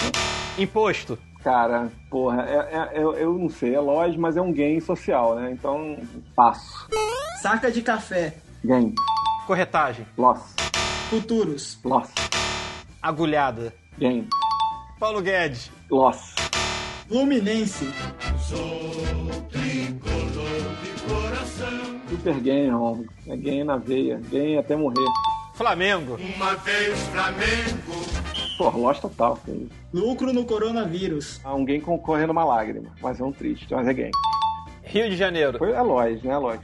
[0.59, 1.17] Imposto.
[1.43, 5.35] Cara, porra, é, é, eu, eu não sei, é loja, mas é um gain social,
[5.35, 5.51] né?
[5.51, 5.99] Então,
[6.37, 6.89] passo.
[7.41, 8.35] Saca de café.
[8.65, 8.95] Gain.
[9.47, 10.07] Corretagem.
[10.17, 10.55] Loss.
[11.11, 11.79] Futuros.
[11.85, 12.11] Loss.
[13.03, 13.75] Agulhada.
[13.99, 14.29] Gain.
[15.01, 15.71] Paulo Guedes.
[15.91, 16.37] Loss.
[17.09, 17.91] Fluminense.
[18.39, 18.61] Sou
[19.51, 23.05] tricolor de coração Super game, irmão.
[23.27, 24.21] É game na veia.
[24.31, 25.09] Game até morrer.
[25.55, 26.19] Flamengo.
[26.37, 28.32] Uma vez Flamengo.
[28.71, 29.39] Loja total.
[29.47, 29.69] isso.
[29.93, 31.41] Lucro no coronavírus.
[31.45, 32.91] Alguém concorrendo uma lágrima.
[33.01, 34.13] Mas é um triste, mas é game.
[34.83, 35.59] Rio de Janeiro.
[35.59, 36.61] Foi a loja, né, a loja.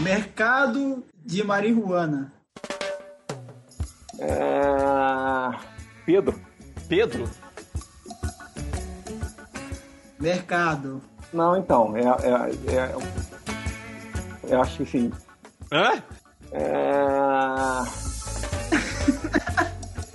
[0.00, 2.32] Mercado de marihuana.
[4.18, 5.56] É...
[6.04, 6.40] Pedro.
[6.88, 7.28] Pedro.
[10.20, 11.00] Mercado.
[11.32, 12.94] Não, então, é, é, é-
[14.48, 15.12] eu acho que sim.
[15.72, 16.02] Hã?
[16.52, 16.94] É...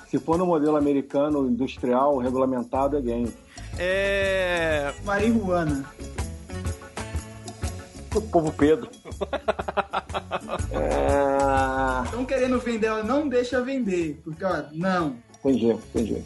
[0.09, 3.31] Se for no modelo americano, industrial, regulamentado, é game.
[3.77, 4.91] É.
[5.05, 5.85] Marihuana.
[8.15, 8.89] O povo Pedro.
[10.71, 12.05] é...
[12.05, 14.19] Estão querendo vender, ela não deixa vender.
[14.23, 15.15] Porque, ó, não.
[15.45, 16.23] Entendi, entendi.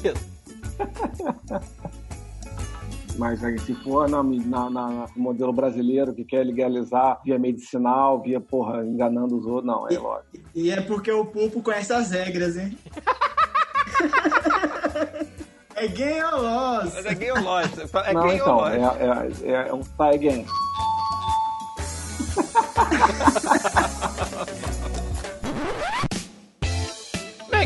[0.00, 0.22] Pedro.
[3.20, 8.22] Mas aí, se for na, na- na- no modelo brasileiro que quer legalizar via medicinal,
[8.22, 10.38] via, porra, enganando os outros, não, é lógico.
[10.54, 12.78] E é porque o Pulpo conhece as regras, hein?
[15.76, 16.94] é game or loss.
[16.94, 17.68] Mas é game ou loja?
[18.06, 18.98] É não, game então, ou é, loja?
[19.44, 20.46] é, é um tie game.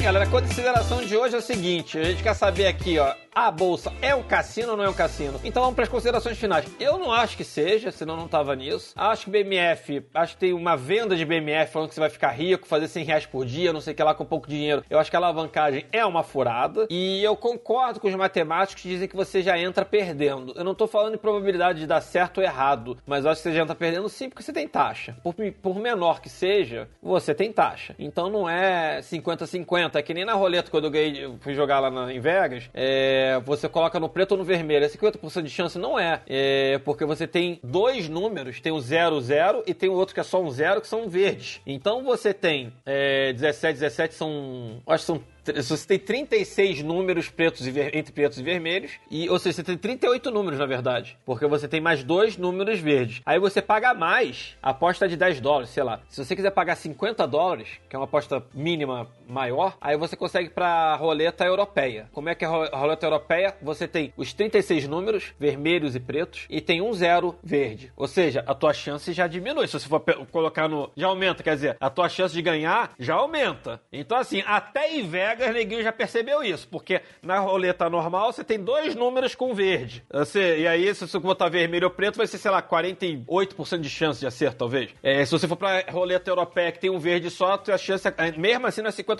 [0.05, 3.15] galera, a consideração de hoje é o seguinte: a gente quer saber aqui, ó.
[3.35, 5.41] A bolsa é um cassino ou não é um cassino?
[5.43, 6.65] Então vamos para as considerações finais.
[6.79, 8.93] Eu não acho que seja, senão não tava nisso.
[8.95, 12.31] Acho que BMF, acho que tem uma venda de BMF falando que você vai ficar
[12.31, 14.85] rico, fazer 100 reais por dia, não sei o que lá, com pouco dinheiro.
[14.89, 16.87] Eu acho que a alavancagem é uma furada.
[16.89, 20.53] E eu concordo com os matemáticos que dizem que você já entra perdendo.
[20.55, 23.49] Eu não tô falando de probabilidade de dar certo ou errado, mas eu acho que
[23.49, 25.17] você já entra perdendo sim porque você tem taxa.
[25.25, 27.97] Por, por menor que seja, você tem taxa.
[27.99, 29.93] Então não é 50-50.
[29.99, 32.70] É que nem na roleta quando eu, ganhei, fui jogar lá na, em Vegas.
[32.72, 34.84] É, você coloca no preto ou no vermelho.
[34.84, 35.78] É 50% de chance?
[35.78, 36.20] Não é.
[36.26, 38.61] É porque você tem dois números.
[38.61, 41.09] Tem o 0, 0 e tem o outro que é só um 0, que são
[41.09, 41.61] verdes.
[41.66, 44.82] Então você tem é, 17, 17 são...
[44.86, 49.38] Acho que são você tem 36 números pretos ver- entre pretos e vermelhos, e, ou
[49.38, 53.20] seja, você tem 38 números, na verdade, porque você tem mais dois números verdes.
[53.26, 56.01] Aí você paga mais, a aposta de 10 dólares, sei lá.
[56.09, 60.51] Se você quiser pagar 50 dólares, que é uma aposta mínima maior, aí você consegue
[60.51, 62.09] pra roleta europeia.
[62.12, 63.55] Como é que é a ro- a roleta europeia?
[63.62, 67.93] Você tem os 36 números, vermelhos e pretos, e tem um zero verde.
[67.97, 69.66] Ou seja, a tua chance já diminui.
[69.66, 70.01] Se você for
[70.31, 70.91] colocar no.
[70.97, 73.81] Já aumenta, quer dizer, a tua chance de ganhar já aumenta.
[73.93, 76.68] Então, assim, até em Vegas, neguinho já percebeu isso.
[76.68, 80.05] Porque na roleta normal você tem dois números com verde.
[80.12, 83.89] Você, e aí, se você botar vermelho ou preto, vai ser, sei lá, 48% de
[83.91, 84.91] chance de acerto, talvez.
[85.03, 88.33] É, se você for pra roleta europeia que tem um verde só, a chance, é,
[88.33, 89.14] mesmo assim, não é 50%.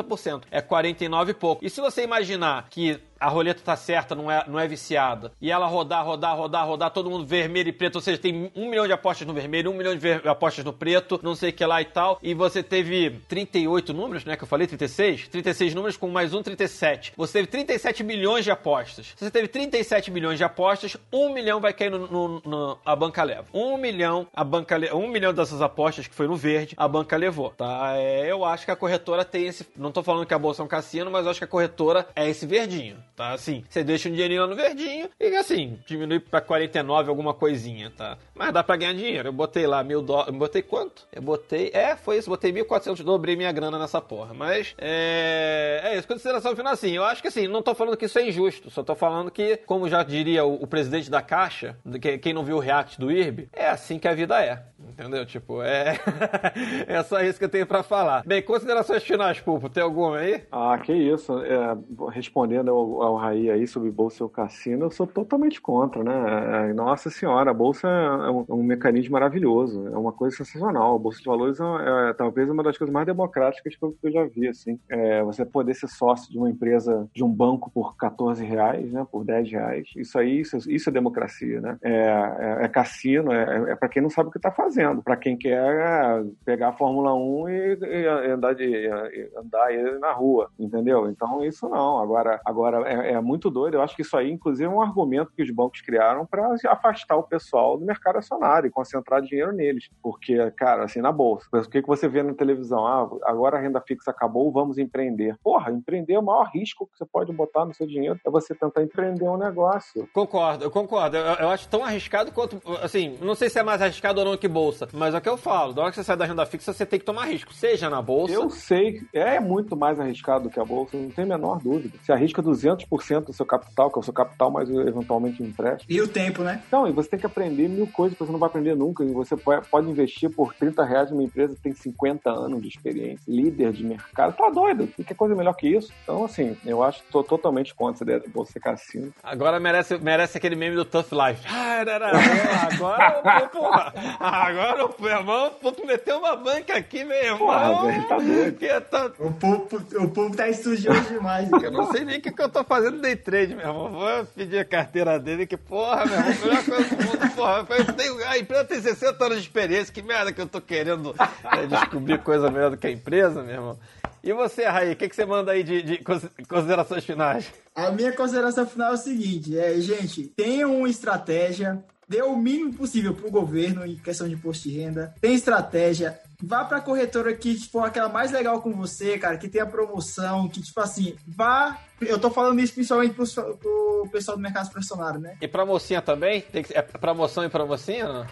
[0.51, 1.65] É 49 e pouco.
[1.65, 5.51] E se você imaginar que a roleta tá certa, não é, não é viciada, e
[5.51, 8.87] ela rodar, rodar, rodar, rodar, todo mundo vermelho e preto, ou seja, tem um milhão
[8.87, 11.81] de apostas no vermelho, um milhão de apostas no preto, não sei o que lá
[11.81, 15.29] e tal, e você teve 38 números, né, que eu falei, 36?
[15.29, 17.13] 36 números com mais um, 37.
[17.17, 19.13] Você teve 37 milhões de apostas.
[19.17, 22.95] Se você teve 37 milhões de apostas, um milhão vai cair no, no- no- a
[22.97, 23.45] banca leva.
[23.53, 27.17] Um milhão, a banca le- um milhão dessas apostas que foi no verde, a banca
[27.17, 27.93] levou, tá?
[27.97, 30.65] É, eu acho que a corretora tem esse, não tô falando que a bolsa é
[30.65, 33.33] um cassino, mas eu acho que a corretora é esse verdinho, tá?
[33.33, 37.91] Assim, você deixa um dinheirinho lá no verdinho e assim, diminui pra 49 alguma coisinha,
[37.97, 38.17] tá?
[38.35, 39.29] Mas dá pra ganhar dinheiro.
[39.29, 41.07] Eu botei lá mil dólares, botei quanto?
[41.13, 44.35] Eu botei, é, foi isso, botei 1.400, dobrei minha grana nessa porra.
[44.35, 48.05] Mas, é, é isso, consideração final assim, eu acho que assim, não tô falando que
[48.07, 51.77] isso é injusto, só tô falando que, como já diria o, o presidente da Caixa,
[52.01, 54.63] que- quem não viu o react do IRB, é assim que a vida é.
[54.87, 55.25] Entendeu?
[55.27, 55.99] Tipo, é.
[56.87, 58.23] é só isso que eu tenho pra falar.
[58.25, 60.43] Bem, considerações finais, Pulpo, tem alguma aí?
[60.53, 61.39] Ah, que isso.
[61.41, 61.77] É,
[62.13, 66.71] respondendo ao, ao Raí aí sobre bolsa ou cassino, eu sou totalmente contra, né?
[66.71, 70.97] É, nossa senhora, a bolsa é um, é um mecanismo maravilhoso, é uma coisa sensacional.
[70.97, 74.25] A bolsa de valores é, é talvez uma das coisas mais democráticas que eu, já
[74.25, 74.79] vi, assim.
[74.89, 79.07] É, você poder ser sócio de uma empresa, de um banco por 14 reais, né?
[79.11, 79.89] Por 10 reais.
[79.97, 81.79] Isso aí, isso, isso é democracia, né?
[81.83, 85.17] É, é, é cassino, é, é para quem não sabe o que está fazendo, para
[85.17, 88.89] quem quer é, pegar a Fórmula 1 e, e andar, de,
[89.37, 91.09] andar aí na rua, entendeu?
[91.09, 91.99] Então isso não.
[91.99, 93.75] Agora, agora é, é muito doido.
[93.75, 97.17] Eu acho que isso aí, inclusive, é um argumento que os bancos criaram para afastar
[97.17, 99.89] o pessoal do mercado acionário e concentrar dinheiro neles.
[100.03, 102.87] Porque, cara, assim, na bolsa, o que, que você vê na televisão?
[102.87, 105.37] Ah, agora a renda fixa acabou, vamos empreender.
[105.43, 108.55] Porra, empreender é o maior risco que você pode botar no seu dinheiro é você
[108.55, 110.09] tentar empreender um negócio.
[110.13, 111.17] Concordo, eu concordo.
[111.17, 112.61] Eu, eu acho tão arriscado quanto.
[112.83, 115.29] Assim, não sei se é mais arriscado ou não que bolsa, mas é o que
[115.29, 115.73] eu falo.
[115.73, 117.53] Da hora que você sai da renda fixa, você tem que tomar risco.
[117.53, 118.35] Seja na bolsa.
[118.35, 121.99] Eu sei, é muito mais arriscado do que a bolsa, não tem a menor dúvida.
[122.01, 124.69] Você arrisca 200% tantos por cento do seu capital, que é o seu capital mais
[124.69, 125.93] eventualmente um empréstimo.
[125.93, 126.63] E o tempo, né?
[126.67, 129.03] Então, e você tem que aprender mil coisas que você não vai aprender nunca.
[129.05, 133.23] E você pode investir por 30 reais numa empresa que tem 50 anos de experiência,
[133.27, 134.37] líder de mercado.
[134.37, 134.89] Tá doido?
[134.99, 135.93] E que coisa melhor que isso?
[136.03, 139.13] Então, assim, eu acho que tô totalmente contra essa ideia do Bolsa Cassino.
[139.23, 141.47] Agora merece, merece aquele meme do Tough Life.
[141.49, 142.11] Ah, era, era,
[142.75, 147.39] agora, porra, agora o meu irmão, tu meteu uma banca aqui, meu irmão.
[147.39, 148.59] Porra, velho, tá doido.
[148.59, 149.07] Que tá...
[149.19, 149.69] O povo,
[149.99, 151.49] o povo tá estudioso demais.
[151.51, 153.91] Eu não sei nem o que, que eu tô fazendo day trade, meu irmão.
[153.91, 157.67] Vou pedir a carteira dele, que porra, meu irmão, melhor coisa do mundo, porra.
[157.71, 161.15] Eu tenho, a empresa tem 60 anos de experiência, que merda que eu tô querendo
[161.53, 163.79] é, descobrir coisa melhor do que a empresa, meu irmão.
[164.23, 166.05] E você, Raí, o que, que você manda aí de, de
[166.49, 167.53] considerações finais?
[167.75, 172.73] A minha consideração final é o seguinte, é, gente, tenham uma estratégia, dê o mínimo
[172.73, 177.55] possível pro governo em questão de imposto de renda, tem estratégia, vá pra corretora que
[177.55, 181.79] for tipo, aquela mais legal com você, cara, que tenha promoção, que tipo assim, vá.
[182.01, 183.27] Eu tô falando isso principalmente pro,
[183.57, 185.37] pro pessoal do mercado fracionário, né?
[185.41, 186.41] E pra mocinha também?
[186.41, 188.27] Tem que, é promoção e pra mocinha, não?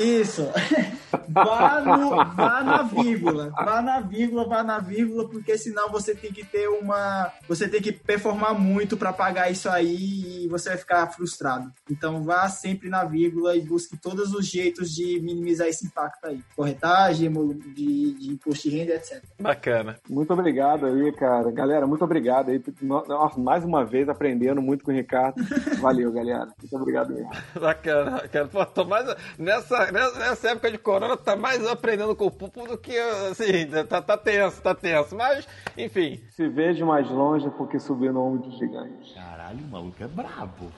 [0.00, 0.48] Isso.
[1.28, 3.50] vá, no, vá na vírgula.
[3.50, 7.30] Vá na vírgula, vá na vírgula, porque senão você tem que ter uma.
[7.46, 11.70] Você tem que performar muito para pagar isso aí e você vai ficar frustrado.
[11.90, 16.40] Então vá sempre na vírgula e busque todos os jeitos de minimizar esse impacto aí.
[16.56, 17.30] Corretagem,
[17.74, 19.22] de, de imposto de renda, etc.
[19.38, 19.98] Bacana.
[20.08, 21.50] Muito obrigado aí, cara.
[21.50, 22.62] Galera, muito obrigado aí.
[22.80, 25.42] Nossa, mais uma vez aprendendo muito com o Ricardo.
[25.78, 26.48] Valeu, galera.
[26.58, 27.30] Muito obrigado mesmo.
[27.60, 28.48] Bacana, bacana.
[28.48, 32.78] Pô, tô mais nessa nessa época de corona, tá mais aprendendo com o Pupo do
[32.78, 32.96] que,
[33.30, 35.16] assim, tá, tá tenso, tá tenso.
[35.16, 36.20] Mas, enfim.
[36.30, 39.14] Se veja mais longe porque subiu no ombro de gigante.
[39.14, 40.70] Caralho, o maluco é brabo.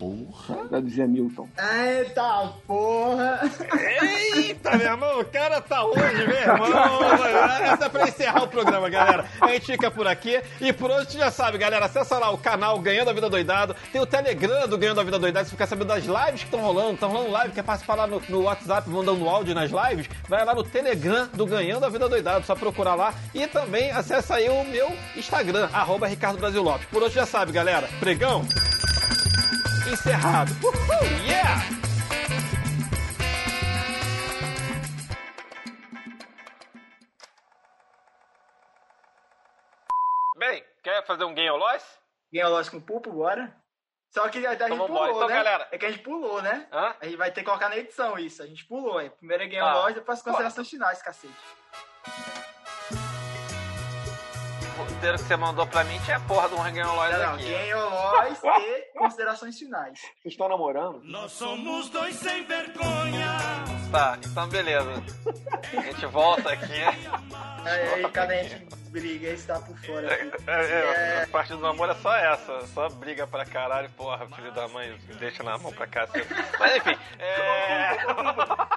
[0.00, 0.66] Porra.
[0.70, 1.46] Já dizia Milton.
[1.58, 3.38] Eita porra!
[4.34, 7.04] Eita, meu irmão, o cara tá hoje, meu irmão.
[7.62, 9.26] Essa é pra encerrar o programa, galera.
[9.38, 10.40] A gente fica por aqui.
[10.58, 13.76] E por hoje, já sabe, galera, acessa lá o canal Ganhando a Vida Doidado.
[13.92, 15.44] Tem o Telegram do Ganhando a Vida Doidado.
[15.44, 18.22] Se ficar sabendo das lives que estão rolando, estão rolando live, quer participar lá no,
[18.26, 22.46] no WhatsApp, mandando áudio nas lives, vai lá no Telegram do Ganhando a Vida Doidado.
[22.46, 23.12] Só procurar lá.
[23.34, 26.86] E também acessa aí o meu Instagram, arroba Ricardo Brasil Lopes.
[26.86, 27.86] Por hoje já sabe, galera.
[28.00, 28.46] Pregão
[29.92, 30.52] encerrado.
[30.62, 31.62] Uhul, yeah!
[40.38, 41.98] Bem, quer fazer um Game Loss?
[42.32, 43.54] Game Loss com Pupo, bora?
[44.10, 45.34] Só que a, a gente então, pulou, então, né?
[45.34, 45.68] Galera.
[45.70, 46.66] É que a gente pulou, né?
[46.72, 46.94] Hã?
[47.00, 48.42] A gente vai ter que colocar na edição isso.
[48.42, 49.00] A gente pulou.
[49.00, 49.08] É.
[49.08, 49.74] Primeiro é Game ah.
[49.74, 51.34] Loss, depois as considerações finais, cacete
[55.00, 57.44] roteiro que você mandou pra mim tinha a porra do Game Lois aqui.
[57.44, 59.98] Game Lois e considerações finais.
[59.98, 61.00] Vocês estão namorando?
[61.04, 63.38] Nós somos dois sem vergonha.
[63.90, 65.02] Tá, então beleza.
[65.74, 66.82] A gente volta aqui.
[67.64, 70.06] Aí, aí cada a gente briga e está por fora.
[70.06, 72.66] É, é, é, a parte do namoro é só essa.
[72.66, 76.06] Só briga pra caralho, porra, filho da mãe, deixa na mão pra cá.
[76.58, 76.98] Mas enfim.
[77.18, 77.92] É...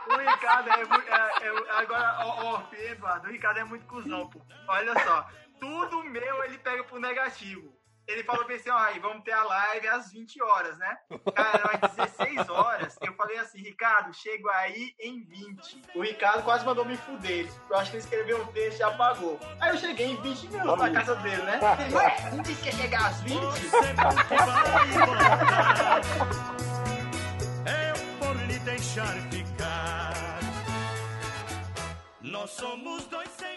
[0.08, 1.10] o Ricardo é muito.
[1.10, 4.40] É, é, agora, ó, ó, Eduardo, o Ricardo é muito cuzão, pô.
[4.70, 5.28] Olha só
[5.64, 7.74] tudo meu ele pega pro negativo.
[8.06, 10.98] Ele falou pra assim, ó, aí vamos ter a live às 20 horas, né?
[11.34, 15.84] Cara, às 16 horas, eu falei assim, Ricardo, chego aí em 20.
[15.96, 17.48] O Ricardo quase mandou me fuder.
[17.70, 19.40] Eu acho que ele escreveu um texto e já apagou.
[19.62, 21.62] Aí eu cheguei em 20 minutos na casa dele, né?
[21.80, 23.34] Ele, ué, não disse que ia chegar às 20?
[27.66, 30.14] Eu por lhe deixar ficar.
[32.20, 33.53] Nós somos dois sem